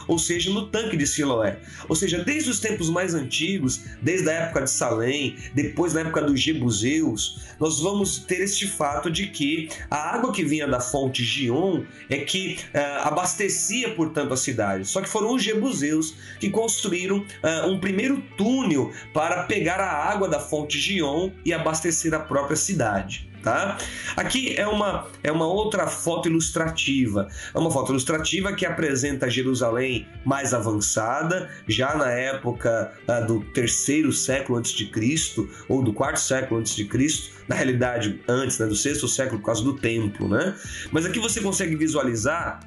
ou 0.07 0.17
seja, 0.17 0.51
no 0.51 0.67
tanque 0.67 0.97
de 0.97 1.05
Siloé. 1.05 1.57
Ou 1.87 1.95
seja, 1.95 2.23
desde 2.23 2.49
os 2.49 2.59
tempos 2.59 2.89
mais 2.89 3.13
antigos, 3.13 3.81
desde 4.01 4.29
a 4.29 4.33
época 4.33 4.61
de 4.61 4.71
Salém, 4.71 5.35
depois 5.53 5.93
na 5.93 6.01
época 6.01 6.21
dos 6.21 6.39
Jebuseus, 6.39 7.39
nós 7.59 7.79
vamos 7.79 8.19
ter 8.19 8.41
este 8.41 8.67
fato 8.67 9.09
de 9.09 9.27
que 9.27 9.69
a 9.89 10.15
água 10.15 10.31
que 10.31 10.43
vinha 10.43 10.67
da 10.67 10.79
fonte 10.79 11.23
Gion 11.23 11.83
é 12.09 12.17
que 12.17 12.59
uh, 12.73 13.07
abastecia, 13.07 13.93
portanto, 13.93 14.33
a 14.33 14.37
cidade. 14.37 14.85
Só 14.85 15.01
que 15.01 15.09
foram 15.09 15.33
os 15.33 15.43
Jebuseus 15.43 16.15
que 16.39 16.49
construíram 16.49 17.17
uh, 17.17 17.67
um 17.67 17.79
primeiro 17.79 18.21
túnel 18.37 18.91
para 19.13 19.43
pegar 19.43 19.79
a 19.79 20.09
água 20.09 20.27
da 20.27 20.39
fonte 20.39 20.79
Gion 20.79 21.31
e 21.43 21.53
abastecer 21.53 22.13
a 22.13 22.19
própria 22.19 22.57
cidade. 22.57 23.29
Tá? 23.45 23.77
Aqui 24.17 24.55
é 24.57 24.65
uma, 24.65 25.05
é 25.21 25.31
uma 25.31 25.45
outra 25.45 25.85
foto 25.85 26.27
ilustrativa. 26.27 27.27
É 27.53 27.59
uma 27.59 27.69
foto 27.69 27.91
ilustrativa 27.91 28.51
que 28.53 28.65
apresenta 28.65 29.29
Jerusalém 29.29 30.07
mais 30.25 30.51
avançada, 30.51 31.47
já 31.67 31.95
na 31.95 32.09
época 32.09 32.91
uh, 33.07 33.27
do 33.27 33.41
terceiro 33.41 34.11
século 34.11 34.57
antes 34.57 34.71
de 34.71 34.87
Cristo, 34.87 35.47
ou 35.69 35.83
do 35.83 35.93
quarto 35.93 36.19
século 36.19 36.59
antes 36.59 36.75
de 36.75 36.85
Cristo, 36.85 37.35
na 37.47 37.53
realidade 37.53 38.19
antes, 38.27 38.57
né, 38.57 38.65
do 38.65 38.75
sexto 38.75 39.07
século 39.07 39.39
por 39.39 39.45
causa 39.45 39.63
do 39.63 39.73
templo. 39.73 40.27
Né? 40.27 40.55
Mas 40.91 41.05
aqui 41.05 41.19
você 41.19 41.39
consegue 41.39 41.75
visualizar 41.75 42.61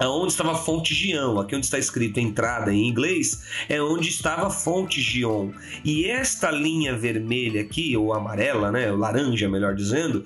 onde 0.00 0.32
estava 0.32 0.52
a 0.52 0.54
fonte 0.54 0.94
Gion, 0.94 1.38
aqui 1.38 1.54
onde 1.54 1.66
está 1.66 1.78
escrito 1.78 2.18
entrada 2.18 2.72
em 2.72 2.88
inglês, 2.88 3.42
é 3.68 3.80
onde 3.80 4.08
estava 4.08 4.46
a 4.46 4.50
fonte 4.50 5.00
Gion. 5.00 5.52
E 5.84 6.06
esta 6.06 6.50
linha 6.50 6.96
vermelha 6.96 7.60
aqui, 7.60 7.96
ou 7.96 8.12
amarela, 8.12 8.70
né, 8.72 8.90
laranja 8.90 9.48
melhor 9.48 9.74
dizendo, 9.74 10.24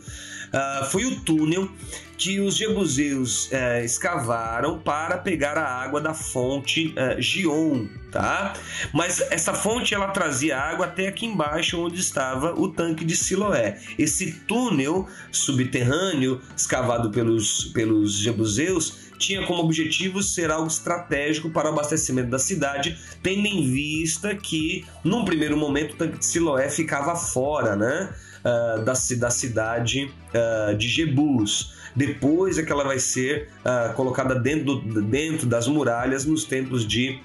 uh, 0.53 0.85
foi 0.87 1.05
o 1.05 1.21
túnel 1.21 1.69
que 2.17 2.41
os 2.41 2.57
jebuseus 2.57 3.51
uh, 3.51 3.85
escavaram 3.85 4.79
para 4.79 5.19
pegar 5.19 5.59
a 5.59 5.83
água 5.83 6.01
da 6.01 6.15
fonte 6.15 6.95
uh, 6.97 7.21
Gion, 7.21 7.87
tá? 8.17 8.55
Mas 8.95 9.21
essa 9.31 9.53
fonte 9.53 9.95
ela 9.95 10.09
trazia 10.09 10.59
água 10.59 10.87
até 10.87 11.09
aqui 11.09 11.27
embaixo 11.27 11.79
onde 11.79 12.01
estava 12.01 12.59
o 12.59 12.69
tanque 12.69 13.05
de 13.05 13.15
Siloé. 13.15 13.79
Esse 13.99 14.33
túnel 14.49 15.07
subterrâneo 15.31 16.41
escavado 16.57 17.11
pelos, 17.11 17.67
pelos 17.67 18.15
jebuseus 18.15 19.07
tinha 19.19 19.47
como 19.47 19.63
objetivo 19.63 20.23
ser 20.23 20.51
algo 20.51 20.67
estratégico 20.67 21.51
para 21.51 21.69
o 21.69 21.73
abastecimento 21.73 22.31
da 22.31 22.39
cidade, 22.39 22.99
tendo 23.23 23.47
em 23.47 23.71
vista 23.71 24.35
que, 24.35 24.85
num 25.05 25.25
primeiro 25.25 25.57
momento, 25.57 25.93
o 25.93 25.97
tanque 25.97 26.19
de 26.19 26.25
Siloé 26.25 26.69
ficava 26.71 27.17
fora 27.17 27.77
né, 27.77 28.15
uh, 28.41 28.85
da, 28.85 28.93
da 29.19 29.31
cidade 29.31 30.11
uh, 30.33 30.77
de 30.77 30.89
Jebus. 30.89 31.76
Depois 31.97 32.59
é 32.59 32.63
que 32.63 32.71
ela 32.71 32.85
vai 32.85 32.99
ser 32.99 33.49
uh, 33.65 33.95
colocada 33.95 34.35
dentro, 34.35 34.77
dentro 35.03 35.47
das 35.47 35.67
muralhas 35.67 36.25
nos 36.27 36.45
tempos 36.45 36.87
de 36.87 37.19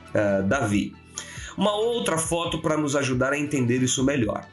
Davi. 0.47 0.95
Uma 1.57 1.75
outra 1.75 2.17
foto 2.17 2.59
para 2.59 2.77
nos 2.77 2.95
ajudar 2.95 3.33
a 3.33 3.37
entender 3.37 3.83
isso 3.83 4.03
melhor. 4.03 4.47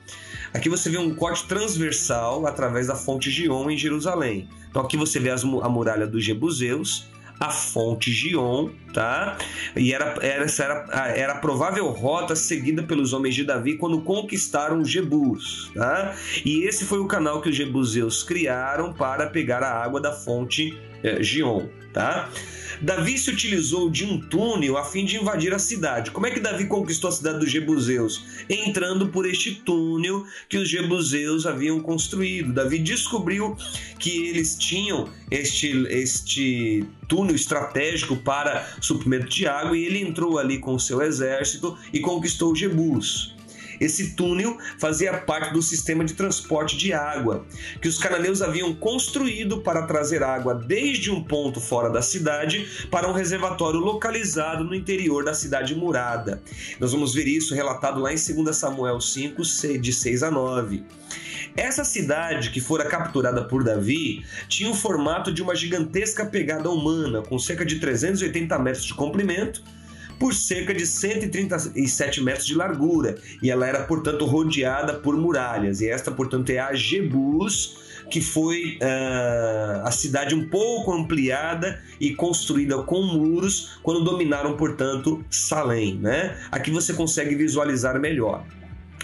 Aqui 0.53 0.69
você 0.69 0.91
vê 0.91 0.99
um 0.99 1.15
corte 1.15 1.47
transversal 1.47 2.47
através 2.47 2.87
da 2.87 2.97
fonte 2.97 3.31
Gion 3.31 3.71
em 3.71 3.77
Jerusalém. 3.77 4.49
Então 4.69 4.83
aqui 4.83 4.97
você 4.97 5.21
vê 5.21 5.31
as, 5.31 5.45
a 5.45 5.69
muralha 5.69 6.07
dos 6.07 6.25
Jebuseus, 6.25 7.07
a 7.41 7.51
fonte 7.51 8.11
Gion, 8.11 8.71
tá? 8.93 9.39
E 9.77 9.93
era, 9.93 10.17
era, 10.21 10.45
essa 10.45 10.65
era, 10.65 11.09
era 11.17 11.33
a 11.35 11.39
provável 11.39 11.89
rota 11.91 12.35
seguida 12.35 12.83
pelos 12.83 13.13
homens 13.13 13.35
de 13.35 13.45
Davi 13.45 13.77
quando 13.77 14.01
conquistaram 14.01 14.85
Jebus, 14.85 15.71
tá? 15.75 16.15
E 16.45 16.65
esse 16.65 16.85
foi 16.85 16.99
o 16.99 17.07
canal 17.07 17.41
que 17.41 17.49
os 17.49 17.57
jebuseus 17.57 18.23
criaram 18.23 18.93
para 18.93 19.29
pegar 19.29 19.63
a 19.63 19.83
água 19.83 20.01
da 20.01 20.13
fonte 20.13 20.77
é, 21.03 21.23
Gion, 21.23 21.69
tá? 21.93 22.29
Davi 22.81 23.19
se 23.19 23.31
utilizou 23.31 23.91
de 23.91 24.05
um 24.05 24.21
túnel 24.21 24.77
a 24.77 24.85
fim 24.85 25.05
de 25.05 25.17
invadir 25.17 25.53
a 25.53 25.59
cidade. 25.59 26.11
Como 26.11 26.27
é 26.27 26.31
que 26.31 26.41
Davi 26.41 26.67
conquistou 26.67 27.09
a 27.09 27.13
cidade 27.13 27.41
dos 27.41 27.51
Jebuseus? 27.51 28.25
Entrando 28.49 29.09
por 29.09 29.27
este 29.27 29.55
túnel 29.55 30.25
que 30.49 30.59
os 30.59 30.69
Jebuseus 30.69 31.47
haviam 31.47 31.81
construído. 31.81 32.53
Davi 32.53 32.79
descobriu 32.79 33.57
que 33.99 34.29
eles 34.29 34.57
tinham 34.57 35.09
este, 35.31 35.87
este 35.89 36.85
túnel 37.09 37.35
estratégico 37.35 38.17
para 38.17 38.67
suprimento 38.81 39.29
de 39.29 39.47
água 39.47 39.77
e 39.77 39.85
ele 39.85 40.01
entrou 40.01 40.39
ali 40.39 40.59
com 40.59 40.75
o 40.75 40.81
seu 40.81 41.03
exército 41.03 41.77
e 41.93 42.01
conquistou 42.01 42.55
Jebus. 42.55 43.38
Esse 43.81 44.11
túnel 44.11 44.59
fazia 44.79 45.13
parte 45.15 45.53
do 45.53 45.63
sistema 45.63 46.05
de 46.05 46.15
transporte 46.15 46.77
de 46.77 46.93
água 46.93 47.47
que 47.81 47.89
os 47.89 47.99
cananeus 47.99 48.43
haviam 48.43 48.75
construído 48.75 49.61
para 49.61 49.83
trazer 49.83 50.23
água 50.23 50.55
desde 50.55 51.11
um 51.11 51.23
ponto 51.23 51.61
fora 51.61 51.91
da 51.91 52.03
cidade 52.03 52.87
para 52.91 53.09
um 53.09 53.13
reservatório 53.13 53.81
localizado 53.81 54.65
no 54.65 54.75
interior 54.75 55.25
da 55.25 55.35
cidade 55.35 55.75
murada. 55.75 56.43
Nós 56.81 56.93
vamos 56.93 57.15
ver 57.15 57.27
isso 57.27 57.55
relatado 57.55 58.01
lá 58.01 58.13
em 58.13 58.17
2 58.17 58.57
Samuel 58.57 59.01
5, 59.01 59.43
de 59.81 59.93
6 59.93 60.23
a 60.23 60.31
9. 60.31 60.85
Essa 61.57 61.85
cidade, 61.85 62.51
que 62.51 62.61
fora 62.61 62.85
capturada 62.85 63.45
por 63.45 63.65
Davi, 63.65 64.25
tinha 64.49 64.71
o 64.71 64.75
formato 64.75 65.33
de 65.33 65.43
uma 65.43 65.57
gigantesca 65.57 66.25
pegada 66.25 66.71
humana, 66.71 67.23
com 67.23 67.39
cerca 67.39 67.65
de 67.65 67.81
380 67.81 68.59
metros 68.59 68.85
de 68.85 68.95
comprimento 68.95 69.63
por 70.19 70.35
cerca 70.35 70.75
de 70.75 70.87
137 70.87 72.23
metros 72.23 72.47
de 72.47 72.55
largura, 72.55 73.17
e 73.43 73.51
ela 73.51 73.67
era, 73.67 73.85
portanto, 73.85 74.25
rodeada 74.25 74.95
por 74.95 75.17
muralhas. 75.17 75.81
E 75.81 75.89
esta, 75.89 76.11
portanto, 76.11 76.51
é 76.51 76.59
a 76.59 76.75
Jebus, 76.75 77.79
que 78.11 78.21
foi 78.21 78.79
uh, 78.83 79.87
a 79.87 79.91
cidade 79.91 80.35
um 80.35 80.49
pouco 80.49 80.93
ampliada 80.93 81.81
e 82.01 82.15
construída 82.15 82.83
com 82.83 83.03
muros 83.03 83.79
quando 83.83 84.03
dominaram, 84.03 84.57
portanto, 84.57 85.25
Salém. 85.31 85.99
Né? 85.99 86.37
Aqui 86.51 86.71
você 86.71 86.95
consegue 86.95 87.35
visualizar 87.35 87.99
melhor. 88.01 88.45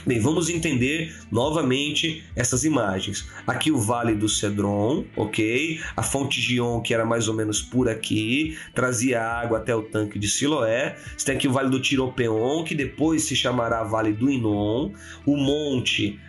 Bem, 0.06 0.20
vamos 0.20 0.50
entender 0.50 1.16
novamente 1.32 2.22
essas 2.36 2.62
imagens. 2.62 3.26
Aqui 3.46 3.72
o 3.72 3.78
Vale 3.80 4.14
do 4.14 4.28
Cedron, 4.28 5.02
ok? 5.16 5.80
A 5.96 6.02
fonte 6.02 6.42
Gion, 6.42 6.82
que 6.82 6.92
era 6.92 7.06
mais 7.06 7.26
ou 7.26 7.32
menos 7.32 7.62
por 7.62 7.88
aqui, 7.88 8.54
trazia 8.74 9.22
água 9.22 9.56
até 9.56 9.74
o 9.74 9.80
tanque 9.80 10.18
de 10.18 10.28
Siloé. 10.28 10.94
Você 11.16 11.24
tem 11.24 11.36
aqui 11.36 11.48
o 11.48 11.52
Vale 11.52 11.70
do 11.70 11.80
Tiropeon, 11.80 12.64
que 12.64 12.74
depois 12.74 13.22
se 13.22 13.34
chamará 13.34 13.82
Vale 13.82 14.12
do 14.12 14.30
Inon. 14.30 14.92
O 15.24 15.38
Monte, 15.38 16.20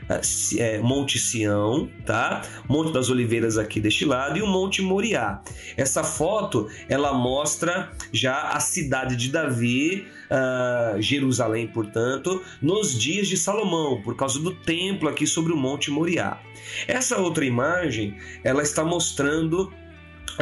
é, 0.57 0.79
Monte 0.79 1.19
Sião, 1.19 1.89
tá? 2.05 2.43
Monte 2.69 2.93
das 2.93 3.09
Oliveiras 3.09 3.57
aqui 3.57 3.81
deste 3.81 4.05
lado 4.05 4.39
e 4.39 4.41
o 4.41 4.47
Monte 4.47 4.81
Moriá. 4.81 5.41
Essa 5.75 6.01
foto, 6.01 6.69
ela 6.87 7.13
mostra 7.13 7.91
já 8.13 8.51
a 8.51 8.59
cidade 8.61 9.17
de 9.17 9.29
Davi, 9.29 10.07
uh, 10.29 11.01
Jerusalém, 11.01 11.67
portanto, 11.67 12.41
nos 12.61 12.97
dias 12.97 13.27
de 13.27 13.35
Salomão, 13.35 13.64
por 14.03 14.15
causa 14.15 14.39
do 14.39 14.51
templo 14.51 15.09
aqui 15.09 15.25
sobre 15.25 15.51
o 15.53 15.57
Monte 15.57 15.91
Moriá. 15.91 16.39
Essa 16.87 17.17
outra 17.17 17.45
imagem, 17.45 18.17
ela 18.43 18.61
está 18.61 18.83
mostrando 18.83 19.71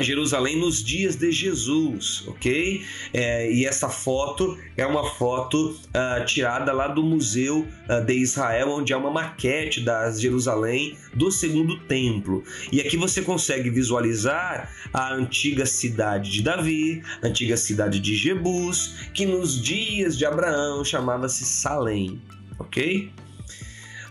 Jerusalém 0.01 0.57
nos 0.57 0.83
dias 0.83 1.15
de 1.15 1.31
Jesus, 1.31 2.23
ok? 2.27 2.83
É, 3.13 3.51
e 3.51 3.65
essa 3.65 3.89
foto 3.89 4.57
é 4.75 4.85
uma 4.85 5.05
foto 5.11 5.69
uh, 5.69 6.25
tirada 6.25 6.71
lá 6.71 6.87
do 6.87 7.03
Museu 7.03 7.67
uh, 7.89 8.03
de 8.03 8.13
Israel, 8.13 8.69
onde 8.69 8.93
há 8.93 8.97
uma 8.97 9.11
maquete 9.11 9.81
da 9.81 10.09
Jerusalém 10.11 10.97
do 11.13 11.31
Segundo 11.31 11.79
Templo. 11.81 12.43
E 12.71 12.81
aqui 12.81 12.97
você 12.97 13.21
consegue 13.21 13.69
visualizar 13.69 14.71
a 14.91 15.13
antiga 15.13 15.65
cidade 15.65 16.31
de 16.31 16.41
Davi, 16.41 17.03
a 17.21 17.27
antiga 17.27 17.57
cidade 17.57 17.99
de 17.99 18.15
Jebus, 18.15 18.95
que 19.13 19.25
nos 19.25 19.61
dias 19.61 20.17
de 20.17 20.25
Abraão 20.25 20.83
chamava-se 20.83 21.45
Salém, 21.45 22.19
ok? 22.59 23.11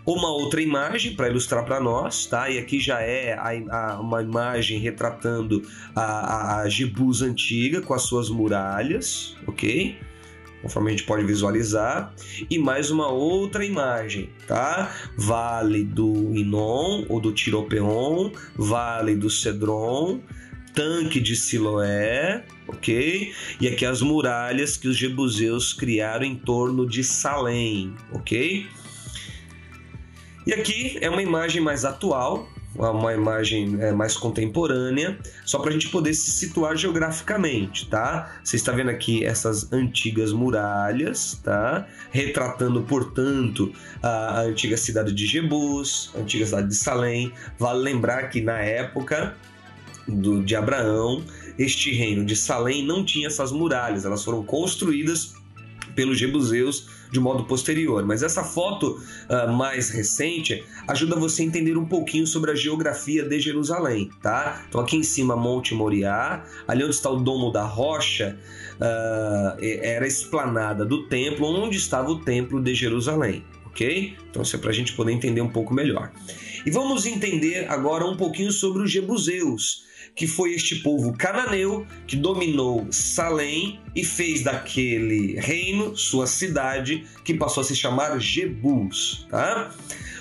uma 0.07 0.29
outra 0.31 0.61
imagem 0.61 1.15
para 1.15 1.29
ilustrar 1.29 1.65
para 1.65 1.81
nós, 1.81 2.27
tá? 2.27 2.51
E 2.51 2.59
aqui 2.59 2.81
já 2.81 3.01
é 3.01 3.35
a, 3.35 3.51
a, 3.71 4.01
uma 4.01 4.23
imagem 4.23 4.79
retratando 4.79 5.63
a, 5.95 6.03
a, 6.03 6.61
a 6.63 6.69
Jebus 6.69 7.23
antiga 7.23 7.81
com 7.81 7.95
as 7.95 8.03
suas 8.03 8.29
muralhas, 8.29 9.37
ok? 9.47 9.97
Conforme 10.61 10.89
a 10.89 10.91
gente 10.93 11.05
pode 11.05 11.25
visualizar. 11.25 12.13
E 12.49 12.59
mais 12.59 12.91
uma 12.91 13.09
outra 13.09 13.65
imagem, 13.65 14.31
tá? 14.47 14.93
Vale 15.17 15.85
do 15.85 16.35
Inon 16.35 17.05
ou 17.09 17.21
do 17.21 17.33
Tiropeon, 17.33 18.31
Vale 18.57 19.17
do 19.17 19.31
Cedron, 19.31 20.21
tanque 20.75 21.21
de 21.21 21.37
Siloé, 21.37 22.45
ok? 22.67 23.33
E 23.61 23.69
aqui 23.69 23.85
as 23.85 24.00
muralhas 24.02 24.76
que 24.76 24.88
os 24.88 24.97
jebuseus 24.97 25.73
criaram 25.73 26.25
em 26.25 26.35
torno 26.35 26.87
de 26.87 27.05
Salém, 27.05 27.95
ok? 28.12 28.67
E 30.47 30.52
aqui 30.52 30.99
é 31.00 31.09
uma 31.09 31.23
imagem 31.23 31.62
mais 31.62 31.85
atual, 31.85 32.49
uma 32.75 33.12
imagem 33.12 33.81
é, 33.81 33.93
mais 33.93 34.17
contemporânea, 34.17 35.19
só 35.45 35.59
para 35.59 35.71
a 35.71 35.73
gente 35.73 35.88
poder 35.88 36.14
se 36.14 36.31
situar 36.31 36.76
geograficamente, 36.76 37.88
tá? 37.88 38.33
Você 38.43 38.57
está 38.57 38.73
vendo 38.73 38.91
aqui 38.91 39.25
essas 39.25 39.73
antigas 39.73 40.33
muralhas, 40.33 41.41
tá? 41.45 41.87
Retratando, 42.11 42.83
portanto, 42.83 43.73
a, 44.02 44.09
a 44.09 44.41
antiga 44.43 44.76
cidade 44.76 45.12
de 45.12 45.26
Jebus, 45.26 46.11
a 46.17 46.21
antiga 46.21 46.47
cidade 46.47 46.69
de 46.69 46.75
Salém. 46.75 47.33
Vale 47.59 47.81
lembrar 47.81 48.29
que 48.31 48.41
na 48.41 48.59
época 48.59 49.37
do, 50.07 50.43
de 50.43 50.57
Abraão, 50.57 51.23
este 51.59 51.93
reino 51.93 52.25
de 52.25 52.35
Salém 52.35 52.85
não 52.85 53.05
tinha 53.05 53.27
essas 53.27 53.53
muralhas, 53.53 54.05
elas 54.05 54.25
foram 54.25 54.43
construídas 54.43 55.35
pelos 55.95 56.19
jebuseus 56.19 56.89
de 57.11 57.21
modo 57.21 57.45
posterior. 57.45 58.05
Mas 58.05 58.23
essa 58.23 58.43
foto 58.43 58.99
uh, 59.29 59.53
mais 59.53 59.91
recente 59.91 60.65
ajuda 60.89 61.17
você 61.17 61.43
a 61.43 61.45
entender 61.45 61.77
um 61.77 61.85
pouquinho 61.85 62.27
sobre 62.27 62.51
a 62.51 62.55
geografia 62.55 63.23
de 63.23 63.39
Jerusalém, 63.39 64.11
tá? 64.23 64.65
Então 64.69 64.81
aqui 64.81 64.97
em 64.97 65.03
cima 65.03 65.37
Monte 65.37 65.75
Moriá, 65.75 66.45
ali 66.67 66.83
onde 66.83 66.95
está 66.95 67.11
o 67.11 67.17
Domo 67.17 67.53
da 67.53 67.65
Rocha, 67.65 68.39
uh, 68.77 69.59
era 69.61 70.05
a 70.05 70.09
esplanada 70.09 70.85
do 70.85 71.07
templo, 71.07 71.47
onde 71.47 71.77
estava 71.77 72.11
o 72.11 72.21
templo 72.21 72.61
de 72.61 72.75
Jerusalém, 72.75 73.45
ok? 73.67 74.17
Então 74.31 74.43
isso 74.43 74.57
é 74.57 74.59
para 74.59 74.71
a 74.71 74.75
gente 74.75 74.95
poder 74.95 75.13
entender 75.13 75.43
um 75.43 75.51
pouco 75.51 75.75
melhor. 75.75 76.11
E 76.65 76.71
vamos 76.71 77.05
entender 77.07 77.67
agora 77.69 78.07
um 78.07 78.17
pouquinho 78.17 78.53
sobre 78.53 78.83
os 78.83 78.91
jebuseus 78.91 79.92
que 80.14 80.26
foi 80.26 80.52
este 80.54 80.76
povo 80.76 81.12
cananeu 81.16 81.87
que 82.07 82.16
dominou 82.16 82.87
Salém 82.90 83.81
e 83.95 84.04
fez 84.04 84.42
daquele 84.42 85.38
reino 85.40 85.97
sua 85.97 86.26
cidade, 86.26 87.04
que 87.25 87.35
passou 87.35 87.62
a 87.62 87.64
se 87.64 87.75
chamar 87.75 88.19
Jebus, 88.19 89.26
tá? 89.31 89.75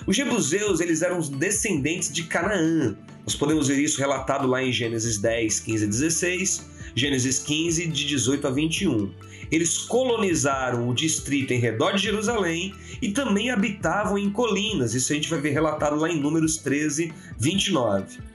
Os 0.07 0.15
jebuseus, 0.15 0.79
eles 0.79 1.01
eram 1.01 1.19
descendentes 1.19 2.11
de 2.11 2.23
Canaã. 2.23 2.97
Nós 3.23 3.35
podemos 3.35 3.67
ver 3.67 3.79
isso 3.79 3.99
relatado 3.99 4.47
lá 4.47 4.63
em 4.63 4.71
Gênesis 4.71 5.17
10, 5.17 5.59
15 5.59 5.85
a 5.85 5.87
16, 5.87 6.69
Gênesis 6.95 7.39
15, 7.39 7.87
de 7.87 8.07
18 8.07 8.47
a 8.47 8.51
21. 8.51 9.13
Eles 9.51 9.77
colonizaram 9.77 10.87
o 10.89 10.95
distrito 10.95 11.51
em 11.51 11.59
redor 11.59 11.91
de 11.91 12.01
Jerusalém 12.01 12.73
e 13.01 13.11
também 13.11 13.51
habitavam 13.51 14.17
em 14.17 14.29
colinas. 14.29 14.95
Isso 14.95 15.11
a 15.11 15.15
gente 15.15 15.29
vai 15.29 15.39
ver 15.39 15.51
relatado 15.51 15.97
lá 15.97 16.09
em 16.09 16.19
Números 16.19 16.57
13, 16.57 17.13
29. 17.37 18.30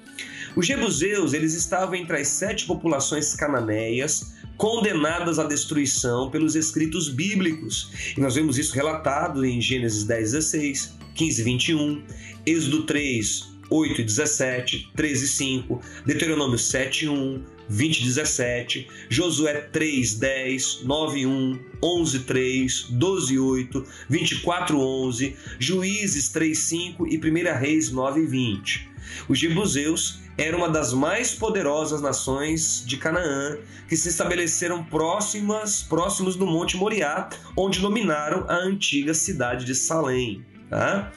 Os 0.57 0.67
jebuseus 0.67 1.35
eles 1.35 1.53
estavam 1.53 1.95
entre 1.95 2.17
as 2.17 2.29
sete 2.29 2.65
populações 2.65 3.35
cananeias 3.35 4.33
condenadas 4.57 5.39
à 5.39 5.45
destruição 5.45 6.31
pelos 6.31 6.57
escritos 6.57 7.11
bíblicos. 7.11 8.15
E 8.17 8.21
nós 8.21 8.37
vemos 8.37 8.57
isso 8.57 8.75
relatado 8.75 9.45
em 9.45 9.61
Gênesis 9.61 10.05
10, 10.05 10.33
16, 10.33 10.95
15, 11.15 11.43
21, 11.43 12.03
Êxodo 12.47 12.85
3, 12.85 13.53
8 13.69 14.01
e 14.01 14.05
17, 14.05 14.93
13 14.97 15.25
e 15.25 15.29
5, 15.29 15.81
Deuteronômio 16.07 16.59
7, 16.59 17.07
1, 17.07 17.45
20 17.69 18.05
17, 18.05 18.89
Josué 19.09 19.55
3, 19.55 20.15
10, 20.15 20.83
9, 20.85 21.27
1, 21.27 21.61
11, 21.83 22.19
3, 22.21 22.87
12, 22.91 23.39
8, 23.39 23.87
24, 24.09 24.79
11, 24.79 25.37
Juízes 25.59 26.29
3, 26.29 26.59
5 26.59 27.07
e 27.07 27.19
1 27.19 27.59
Reis 27.59 27.91
9, 27.91 28.27
20. 28.27 28.89
Os 29.29 29.39
jebuseus 29.39 30.21
eram 30.39 30.59
uma 30.59 30.69
das 30.69 30.93
mais 30.93 31.35
poderosas 31.35 32.03
nações 32.03 32.85
de 32.87 32.97
Canaã, 32.97 33.59
que 33.89 33.97
se 33.97 34.09
estabeleceram 34.09 34.85
próximas, 34.85 35.83
próximos 35.83 36.37
do 36.37 36.47
Monte 36.47 36.77
Moriá, 36.77 37.29
onde 37.57 37.81
dominaram 37.81 38.45
a 38.49 38.57
antiga 38.57 39.15
cidade 39.15 39.65
de 39.65 39.75
Salém. 39.75 40.45
Tá? 40.69 41.13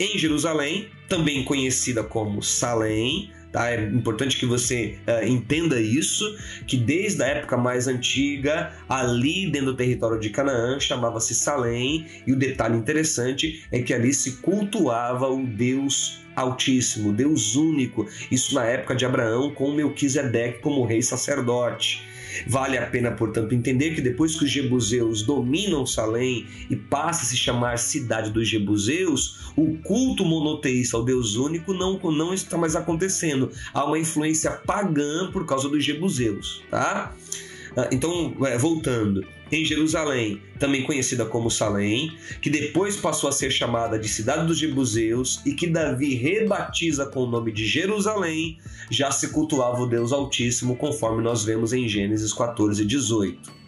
Em 0.00 0.18
Jerusalém, 0.18 0.88
também 1.08 1.44
conhecida 1.44 2.02
como 2.02 2.42
Salém, 2.42 3.30
Tá? 3.54 3.70
É 3.70 3.80
importante 3.84 4.36
que 4.36 4.46
você 4.46 4.98
uh, 5.06 5.24
entenda 5.24 5.80
isso, 5.80 6.24
que 6.66 6.76
desde 6.76 7.22
a 7.22 7.26
época 7.26 7.56
mais 7.56 7.86
antiga, 7.86 8.72
ali 8.88 9.48
dentro 9.48 9.66
do 9.66 9.76
território 9.76 10.18
de 10.18 10.28
Canaã, 10.28 10.80
chamava-se 10.80 11.36
Salém, 11.36 12.04
e 12.26 12.32
o 12.32 12.36
detalhe 12.36 12.76
interessante 12.76 13.64
é 13.70 13.80
que 13.80 13.94
ali 13.94 14.12
se 14.12 14.38
cultuava 14.38 15.28
o 15.28 15.46
Deus 15.46 16.18
Altíssimo, 16.34 17.12
Deus 17.12 17.54
único, 17.54 18.08
isso 18.28 18.56
na 18.56 18.64
época 18.64 18.92
de 18.96 19.06
Abraão, 19.06 19.54
com 19.54 19.72
Melquisedeque 19.72 20.58
como 20.58 20.84
rei 20.84 21.00
sacerdote. 21.00 22.02
Vale 22.46 22.78
a 22.78 22.86
pena, 22.86 23.10
portanto, 23.12 23.54
entender 23.54 23.94
que 23.94 24.00
depois 24.00 24.34
que 24.34 24.44
os 24.44 24.50
jebuseus 24.50 25.22
dominam 25.22 25.86
Salém 25.86 26.46
e 26.68 26.76
passa 26.76 27.22
a 27.22 27.26
se 27.26 27.36
chamar 27.36 27.78
cidade 27.78 28.30
dos 28.30 28.48
jebuseus, 28.48 29.52
o 29.56 29.76
culto 29.78 30.24
monoteísta 30.24 30.96
ao 30.96 31.04
Deus 31.04 31.36
único 31.36 31.72
não, 31.72 31.98
não 31.98 32.34
está 32.34 32.56
mais 32.56 32.74
acontecendo. 32.76 33.50
Há 33.72 33.84
uma 33.84 33.98
influência 33.98 34.50
pagã 34.50 35.30
por 35.30 35.46
causa 35.46 35.68
dos 35.68 35.84
jebuseus, 35.84 36.62
tá? 36.70 37.14
Ah, 37.76 37.88
então, 37.90 38.34
é, 38.46 38.56
voltando, 38.56 39.26
em 39.50 39.64
Jerusalém, 39.64 40.40
também 40.58 40.82
conhecida 40.82 41.24
como 41.24 41.50
Salém, 41.50 42.16
que 42.40 42.50
depois 42.50 42.96
passou 42.96 43.28
a 43.28 43.32
ser 43.32 43.50
chamada 43.50 43.98
de 43.98 44.08
Cidade 44.08 44.46
dos 44.46 44.58
Jebuseus 44.58 45.40
e 45.44 45.54
que 45.54 45.66
Davi 45.66 46.14
rebatiza 46.14 47.06
com 47.06 47.20
o 47.20 47.26
nome 47.26 47.52
de 47.52 47.66
Jerusalém, 47.66 48.58
já 48.90 49.10
se 49.10 49.28
cultuava 49.28 49.80
o 49.82 49.86
Deus 49.86 50.12
Altíssimo, 50.12 50.76
conforme 50.76 51.22
nós 51.22 51.44
vemos 51.44 51.72
em 51.72 51.88
Gênesis 51.88 52.32
14, 52.32 52.84
18. 52.84 53.64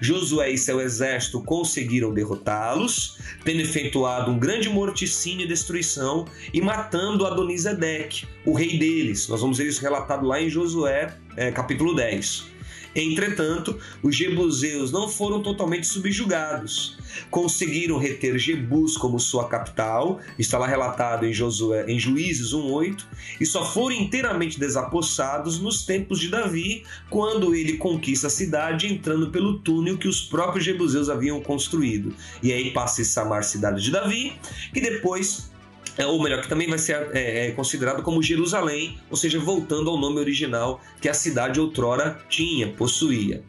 Josué 0.00 0.50
e 0.50 0.58
seu 0.58 0.80
exército 0.80 1.40
conseguiram 1.42 2.12
derrotá-los, 2.12 3.18
tendo 3.44 3.60
efetuado 3.60 4.30
um 4.32 4.38
grande 4.38 4.68
morticínio 4.68 5.44
e 5.44 5.48
destruição 5.48 6.24
e 6.52 6.60
matando 6.60 7.24
Adonizedeque, 7.24 8.26
o 8.44 8.52
rei 8.52 8.78
deles. 8.78 9.28
Nós 9.28 9.40
vamos 9.40 9.58
ver 9.58 9.68
isso 9.68 9.80
relatado 9.80 10.26
lá 10.26 10.40
em 10.40 10.50
Josué, 10.50 11.14
é, 11.36 11.52
capítulo 11.52 11.94
10. 11.94 12.51
Entretanto, 12.94 13.78
os 14.02 14.14
jebuseus 14.14 14.92
não 14.92 15.08
foram 15.08 15.42
totalmente 15.42 15.86
subjugados. 15.86 16.98
Conseguiram 17.30 17.98
reter 17.98 18.38
Jebus 18.38 18.96
como 18.96 19.20
sua 19.20 19.48
capital, 19.48 20.20
está 20.38 20.58
lá 20.58 20.66
relatado 20.66 21.26
em, 21.26 21.32
Josué, 21.32 21.84
em 21.88 21.98
Juízes 21.98 22.52
1:8, 22.52 23.04
e 23.40 23.46
só 23.46 23.64
foram 23.64 23.96
inteiramente 23.96 24.58
desapossados 24.58 25.58
nos 25.58 25.84
tempos 25.84 26.18
de 26.18 26.28
Davi, 26.28 26.84
quando 27.10 27.54
ele 27.54 27.76
conquista 27.76 28.26
a 28.26 28.30
cidade 28.30 28.92
entrando 28.92 29.30
pelo 29.30 29.58
túnel 29.58 29.98
que 29.98 30.08
os 30.08 30.22
próprios 30.22 30.64
jebuseus 30.64 31.08
haviam 31.08 31.40
construído. 31.40 32.14
E 32.42 32.52
aí 32.52 32.70
passa 32.70 33.02
a 33.02 33.04
chamar 33.04 33.42
cidade 33.42 33.82
de 33.82 33.90
Davi, 33.90 34.32
que 34.72 34.80
depois 34.80 35.51
ou 35.98 36.22
melhor, 36.22 36.42
que 36.42 36.48
também 36.48 36.68
vai 36.68 36.78
ser 36.78 37.10
é, 37.12 37.48
é, 37.48 37.50
considerado 37.52 38.02
como 38.02 38.22
Jerusalém, 38.22 38.98
ou 39.10 39.16
seja, 39.16 39.38
voltando 39.38 39.90
ao 39.90 39.98
nome 39.98 40.18
original 40.18 40.80
que 41.00 41.08
a 41.08 41.14
cidade 41.14 41.60
outrora 41.60 42.18
tinha, 42.28 42.68
possuía. 42.68 43.42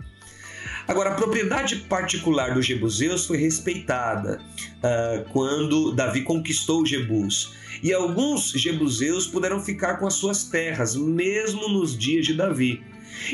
Agora, 0.87 1.11
a 1.11 1.15
propriedade 1.15 1.77
particular 1.77 2.53
dos 2.53 2.65
Jebuseus 2.65 3.25
foi 3.25 3.37
respeitada 3.37 4.41
uh, 4.77 5.29
quando 5.31 5.93
Davi 5.93 6.23
conquistou 6.23 6.85
Jebus. 6.85 7.53
E 7.81 7.93
alguns 7.93 8.51
Jebuseus 8.51 9.25
puderam 9.25 9.61
ficar 9.61 9.95
com 9.97 10.05
as 10.05 10.15
suas 10.15 10.43
terras, 10.43 10.95
mesmo 10.95 11.69
nos 11.69 11.97
dias 11.97 12.25
de 12.25 12.33
Davi. 12.33 12.83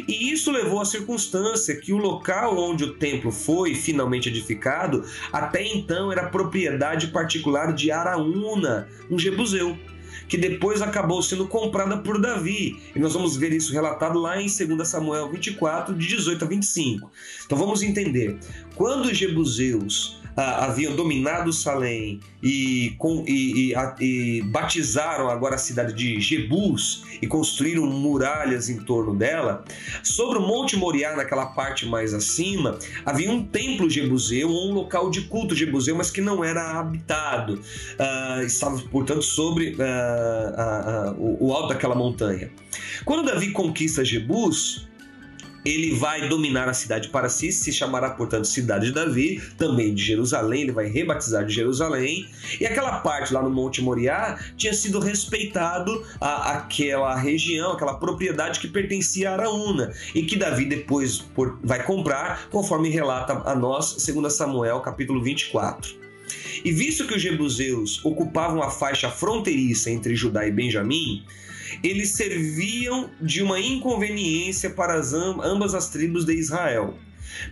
E 0.08 0.32
isso 0.32 0.52
levou 0.52 0.82
à 0.82 0.86
circunstância 0.86 1.76
que 1.76 1.94
o 1.94 1.98
local 1.98 2.58
onde 2.58 2.84
o 2.84 2.94
templo 2.94 3.32
foi 3.32 3.76
finalmente 3.76 4.30
edificado, 4.30 5.06
até 5.32 5.64
então 5.64 6.12
era 6.12 6.30
propriedade 6.30 7.08
particular 7.08 7.74
de 7.74 7.92
Araúna, 7.92 8.88
um 9.10 9.18
jebuseu 9.18 9.78
que 10.28 10.38
depois 10.38 10.82
acabou 10.82 11.22
sendo 11.22 11.48
comprada 11.48 11.98
por 11.98 12.20
Davi. 12.20 12.80
E 12.96 13.00
nós 13.00 13.14
vamos 13.14 13.36
ver 13.36 13.54
isso 13.54 13.74
relatado 13.74 14.20
lá 14.20 14.42
em 14.42 14.48
2 14.48 14.88
Samuel 14.88 15.30
24, 15.30 15.96
de 15.96 16.08
18 16.08 16.44
a 16.44 16.48
25. 16.48 17.12
Então 17.46 17.58
vamos 17.58 17.82
entender. 17.82 18.38
Quando 18.76 19.06
os 19.06 19.18
jebuseus 19.18 20.20
ah, 20.40 20.66
haviam 20.66 20.96
dominado 20.96 21.52
Salém 21.52 22.22
e, 22.42 22.96
com, 22.98 23.26
e, 23.28 23.74
e, 23.74 23.76
e, 24.00 24.42
batizaram 24.44 25.30
agora 25.30 25.56
a 25.56 25.58
cidade 25.58 25.94
de 25.94 26.22
Jebus 26.22 27.04
e 27.22 27.28
construíram 27.28 27.86
muralhas 27.86 28.70
em 28.70 28.78
torno 28.78 29.14
dela, 29.14 29.66
sobre 30.02 30.38
o 30.38 30.42
Monte 30.42 30.78
Moriá, 30.78 31.14
naquela 31.18 31.48
parte 31.48 31.86
mais 31.86 32.14
acima, 32.14 32.80
havia 33.06 33.30
um 33.30 33.44
templo 33.44 33.90
jebuseu, 33.90 34.48
um 34.48 34.72
local 34.72 35.10
de 35.10 35.24
culto 35.24 35.54
jebuseu, 35.54 35.98
mas 35.98 36.10
que 36.10 36.22
não 36.22 36.42
era 36.42 36.80
habitado. 36.80 37.62
Ah, 37.98 38.42
estava, 38.46 38.80
portanto, 38.84 39.24
sobre 39.24 39.76
ah, 39.78 39.99
o, 41.18 41.48
o 41.48 41.54
alto 41.54 41.70
daquela 41.70 41.96
montanha. 41.96 42.52
Quando 43.06 43.26
Davi 43.26 43.52
conquista 43.52 44.04
Jebus, 44.04 44.90
ele 45.66 45.94
vai 45.96 46.28
dominar 46.28 46.70
a 46.70 46.74
cidade 46.74 47.10
para 47.10 47.30
si, 47.30 47.52
se 47.52 47.72
chamará, 47.72 48.12
portanto, 48.12 48.46
Cidade 48.46 48.88
de 48.88 48.92
Davi, 48.94 49.42
também 49.58 49.94
de 49.94 50.04
Jerusalém, 50.04 50.62
ele 50.62 50.72
vai 50.72 50.88
rebatizar 50.88 51.46
de 51.46 51.54
Jerusalém. 51.54 52.30
E 52.60 52.66
aquela 52.66 53.00
parte 53.00 53.34
lá 53.34 53.42
no 53.42 53.50
Monte 53.50 53.82
Moriá 53.82 54.40
tinha 54.56 54.74
sido 54.74 55.00
respeitado 55.00 56.06
a, 56.20 56.54
aquela 56.54 57.16
região, 57.16 57.74
aquela 57.74 57.96
propriedade 57.96 58.60
que 58.60 58.68
pertencia 58.68 59.32
a 59.32 59.34
Araúna 59.34 59.92
e 60.16 60.24
que 60.24 60.38
Davi 60.38 60.66
depois 60.66 61.20
por, 61.20 61.60
vai 61.64 61.84
comprar, 61.84 62.48
conforme 62.50 62.90
relata 62.90 63.34
a 63.46 63.56
nós, 63.56 63.96
segundo 64.00 64.30
Samuel, 64.30 64.80
capítulo 64.80 65.22
24. 65.22 65.99
E 66.64 66.72
visto 66.72 67.08
que 67.08 67.16
os 67.16 67.22
jebuseus 67.22 68.04
ocupavam 68.04 68.62
a 68.62 68.70
faixa 68.70 69.10
fronteiriça 69.10 69.90
entre 69.90 70.16
Judá 70.16 70.46
e 70.46 70.52
Benjamim, 70.52 71.24
eles 71.84 72.10
serviam 72.12 73.10
de 73.22 73.42
uma 73.42 73.60
inconveniência 73.60 74.70
para 74.70 74.96
as 74.96 75.14
ambas 75.14 75.74
as 75.74 75.90
tribos 75.90 76.26
de 76.26 76.34
Israel. 76.34 76.98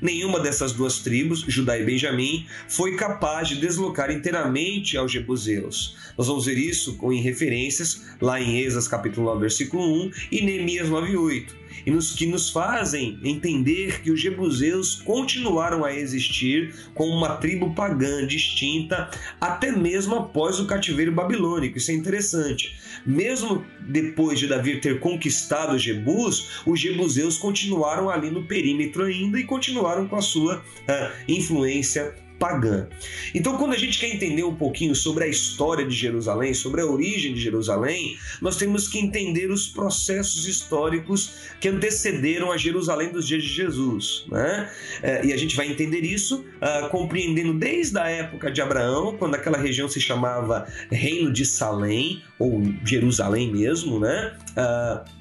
Nenhuma 0.02 0.40
dessas 0.40 0.74
duas 0.74 1.00
tribos, 1.00 1.46
Judá 1.48 1.78
e 1.78 1.86
Benjamim, 1.86 2.46
foi 2.68 2.96
capaz 2.96 3.48
de 3.48 3.58
deslocar 3.58 4.12
inteiramente 4.12 4.98
aos 4.98 5.12
jebuseus. 5.12 5.96
Nós 6.18 6.28
vamos 6.28 6.46
ver 6.46 6.58
isso 6.58 6.98
em 7.12 7.22
referências 7.22 8.02
lá 8.20 8.42
em 8.42 8.62
Esas 8.62 8.88
capítulo 8.88 9.28
9, 9.28 9.42
versículo 9.42 9.84
1 10.06 10.12
e 10.32 10.42
Neemias 10.42 10.90
9:8 10.90 11.67
e 11.88 11.92
nos 11.92 12.12
que 12.12 12.26
nos 12.26 12.50
fazem 12.50 13.18
entender 13.24 14.02
que 14.02 14.12
os 14.12 14.20
jebuseus 14.20 14.96
continuaram 14.96 15.86
a 15.86 15.96
existir 15.96 16.76
como 16.94 17.14
uma 17.14 17.38
tribo 17.38 17.74
pagã 17.74 18.28
distinta 18.28 19.10
até 19.40 19.72
mesmo 19.72 20.14
após 20.16 20.60
o 20.60 20.68
cativeiro 20.68 21.14
babilônico. 21.14 21.78
Isso 21.78 21.90
é 21.92 21.94
interessante. 21.94 22.78
Mesmo 23.06 23.66
depois 23.80 24.38
de 24.38 24.48
Davi 24.48 24.82
ter 24.82 25.00
conquistado 25.00 25.80
Jebus, 25.80 26.62
os 26.66 26.78
jebuseus 26.78 27.38
continuaram 27.38 28.10
ali 28.10 28.30
no 28.30 28.44
perímetro 28.44 29.06
ainda 29.06 29.40
e 29.40 29.46
continuaram 29.46 30.10
com 30.10 30.18
a 30.18 30.22
sua 30.22 30.58
uh, 30.58 31.12
influência 31.26 32.14
pagã. 32.40 32.88
Então, 33.34 33.58
quando 33.58 33.74
a 33.74 33.78
gente 33.78 34.00
quer 34.00 34.14
entender 34.14 34.44
um 34.44 34.56
pouquinho 34.56 34.96
sobre 34.96 35.24
a 35.24 35.28
história 35.28 35.86
de 35.86 35.96
Jerusalém, 35.96 36.54
sobre 36.54 36.82
a 36.82 36.86
origem 36.86 37.34
de 37.34 37.42
Jerusalém, 37.42 38.18
nós 38.42 38.58
temos 38.58 38.88
que 38.88 39.00
entender 39.00 39.50
os 39.52 39.68
processos 39.68 40.48
históricos 40.48 41.32
que 41.60 41.68
antecederam 41.68 42.52
a 42.52 42.58
Jerusalém 42.58 43.12
dos 43.12 43.28
dias 43.28 43.44
de 43.44 43.50
Jesus. 43.50 44.26
Né? 44.30 44.70
É, 45.02 45.26
e 45.26 45.34
a 45.34 45.38
gente 45.38 45.56
vai 45.56 45.68
entender 45.68 46.02
isso 46.02 46.46
uh, 46.62 46.90
compreendendo 46.90 47.54
desde 47.54 47.98
a 47.98 48.08
época 48.10 48.52
de 48.52 48.62
Abraão, 48.62 49.16
quando 49.18 49.36
aquela 49.36 49.58
região 49.58 49.88
se 49.88 50.00
chamava 50.00 50.68
Reino 50.92 51.32
de 51.32 51.46
Salém, 51.46 52.24
ou 52.40 52.62
Jerusalém 52.86 53.52
mesmo, 53.52 54.00
né? 54.00 54.38
Uh, 54.52 55.17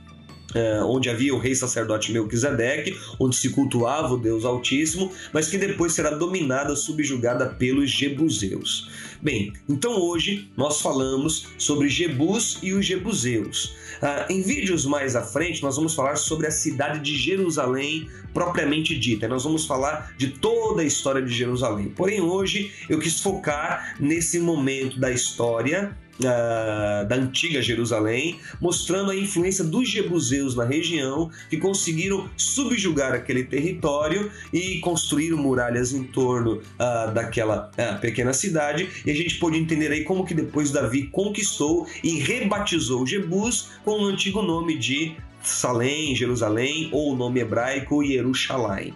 é, 0.55 0.81
onde 0.83 1.11
havia 1.11 1.35
o 1.35 1.39
rei 1.39 1.55
sacerdote 1.55 2.13
Melquisedeque, 2.13 2.97
onde 3.19 3.37
se 3.37 3.51
cultuava 3.51 4.15
o 4.15 4.19
Deus 4.19 4.45
Altíssimo, 4.45 5.13
mas 5.33 5.49
que 5.49 5.59
depois 5.59 5.93
será 5.93 6.11
dominada, 6.11 6.77
subjugada 6.77 7.47
pelos 7.47 7.91
jebuseus. 7.91 8.91
Bem, 9.21 9.53
então 9.69 9.99
hoje 10.01 10.51
nós 10.57 10.81
falamos 10.81 11.49
sobre 11.59 11.89
Jebus 11.89 12.59
e 12.63 12.73
os 12.73 12.85
jebuseus. 12.85 13.75
Ah, 14.01 14.27
em 14.29 14.43
vídeos 14.43 14.85
mais 14.85 15.17
à 15.17 15.23
frente, 15.23 15.63
nós 15.63 15.77
vamos 15.77 15.95
falar 15.95 16.17
sobre 16.17 16.47
a 16.47 16.51
cidade 16.51 17.01
de 17.01 17.17
Jerusalém 17.17 18.09
propriamente 18.35 18.99
dita. 18.99 19.27
Nós 19.27 19.45
vamos 19.45 19.67
falar 19.67 20.15
de 20.19 20.29
toda 20.29 20.83
a 20.83 20.85
história 20.85 21.23
de 21.23 21.33
Jerusalém. 21.33 21.89
Porém, 21.89 22.21
hoje 22.21 22.71
eu 22.89 22.99
quis 22.99 23.21
focar 23.21 23.97
nesse 23.99 24.39
momento 24.39 25.01
da 25.01 25.11
história 25.11 25.97
Uh, 26.19 27.07
da 27.07 27.17
antiga 27.17 27.61
Jerusalém, 27.61 28.39
mostrando 28.59 29.11
a 29.11 29.17
influência 29.17 29.63
dos 29.63 29.87
jebuseus 29.87 30.57
na 30.57 30.65
região, 30.65 31.31
que 31.51 31.59
conseguiram 31.59 32.27
subjugar 32.39 33.13
aquele 33.13 33.45
território 33.45 34.31
e 34.51 34.81
construíram 34.81 35.37
muralhas 35.37 35.93
em 35.93 36.05
torno 36.05 36.55
uh, 36.55 37.13
daquela 37.13 37.71
uh, 37.77 38.01
pequena 38.01 38.33
cidade. 38.33 38.89
E 39.05 39.11
a 39.11 39.15
gente 39.15 39.39
pôde 39.39 39.59
entender 39.59 39.93
aí 39.93 40.05
como 40.05 40.25
que 40.25 40.33
depois 40.33 40.71
Davi 40.71 41.09
conquistou 41.09 41.87
e 42.03 42.19
rebatizou 42.19 43.07
Jebus 43.07 43.69
com 43.85 44.01
o 44.03 44.05
antigo 44.07 44.41
nome 44.41 44.79
de 44.79 45.17
Salém, 45.43 46.17
Jerusalém, 46.17 46.89
ou 46.93 47.13
o 47.13 47.17
nome 47.17 47.41
hebraico 47.41 48.03
Jerusalém. 48.05 48.95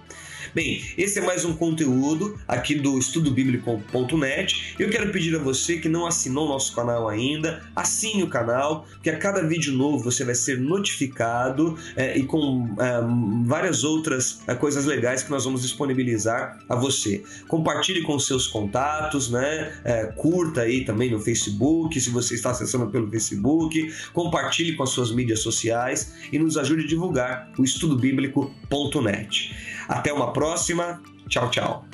Bem, 0.52 0.82
esse 0.98 1.20
é 1.20 1.22
mais 1.22 1.44
um 1.44 1.54
conteúdo 1.54 2.36
aqui 2.48 2.74
do 2.74 2.98
estudobíblico.net. 2.98 4.74
Eu 4.80 4.90
quero 4.90 5.12
pedir 5.12 5.36
a 5.36 5.38
você 5.38 5.78
que 5.78 5.88
não 5.88 6.06
assinou 6.06 6.46
o 6.46 6.48
nosso 6.48 6.74
canal 6.74 7.08
ainda, 7.08 7.62
assine 7.76 8.24
o 8.24 8.28
canal, 8.28 8.84
que 9.00 9.08
a 9.08 9.16
cada 9.16 9.46
vídeo 9.46 9.72
novo 9.72 10.02
você 10.02 10.24
vai 10.24 10.34
ser 10.34 10.58
notificado 10.58 11.78
é, 11.94 12.18
e 12.18 12.24
com 12.24 12.68
é, 12.80 13.00
várias 13.46 13.84
outras 13.84 14.40
é, 14.48 14.54
coisas 14.56 14.86
legais 14.86 15.22
que 15.22 15.30
nós 15.30 15.44
vamos 15.44 15.62
disponibilizar 15.62 16.58
a 16.68 16.74
você. 16.74 17.22
Compartilhe 17.46 18.02
com 18.02 18.18
seus 18.18 18.48
contatos, 18.48 19.30
né? 19.30 19.72
É, 19.84 20.06
curta 20.06 20.62
aí 20.62 20.84
também 20.84 21.12
no 21.12 21.20
Facebook, 21.20 22.00
se 22.00 22.10
você 22.10 22.34
está 22.34 22.50
acessando 22.50 22.88
pelo 22.88 23.08
Facebook, 23.08 23.88
compartilhe 24.12 24.74
com 24.74 24.82
as 24.82 24.90
suas 24.90 25.12
mídias 25.12 25.38
sociais 25.38 26.12
e 26.32 26.40
nos 26.40 26.56
ajude 26.56 26.84
a 26.84 26.88
divulgar 26.88 27.52
o 27.56 27.62
estudobíblico.net. 27.62 29.69
Até 29.90 30.12
uma 30.12 30.32
próxima. 30.32 31.02
Tchau, 31.28 31.50
tchau. 31.50 31.89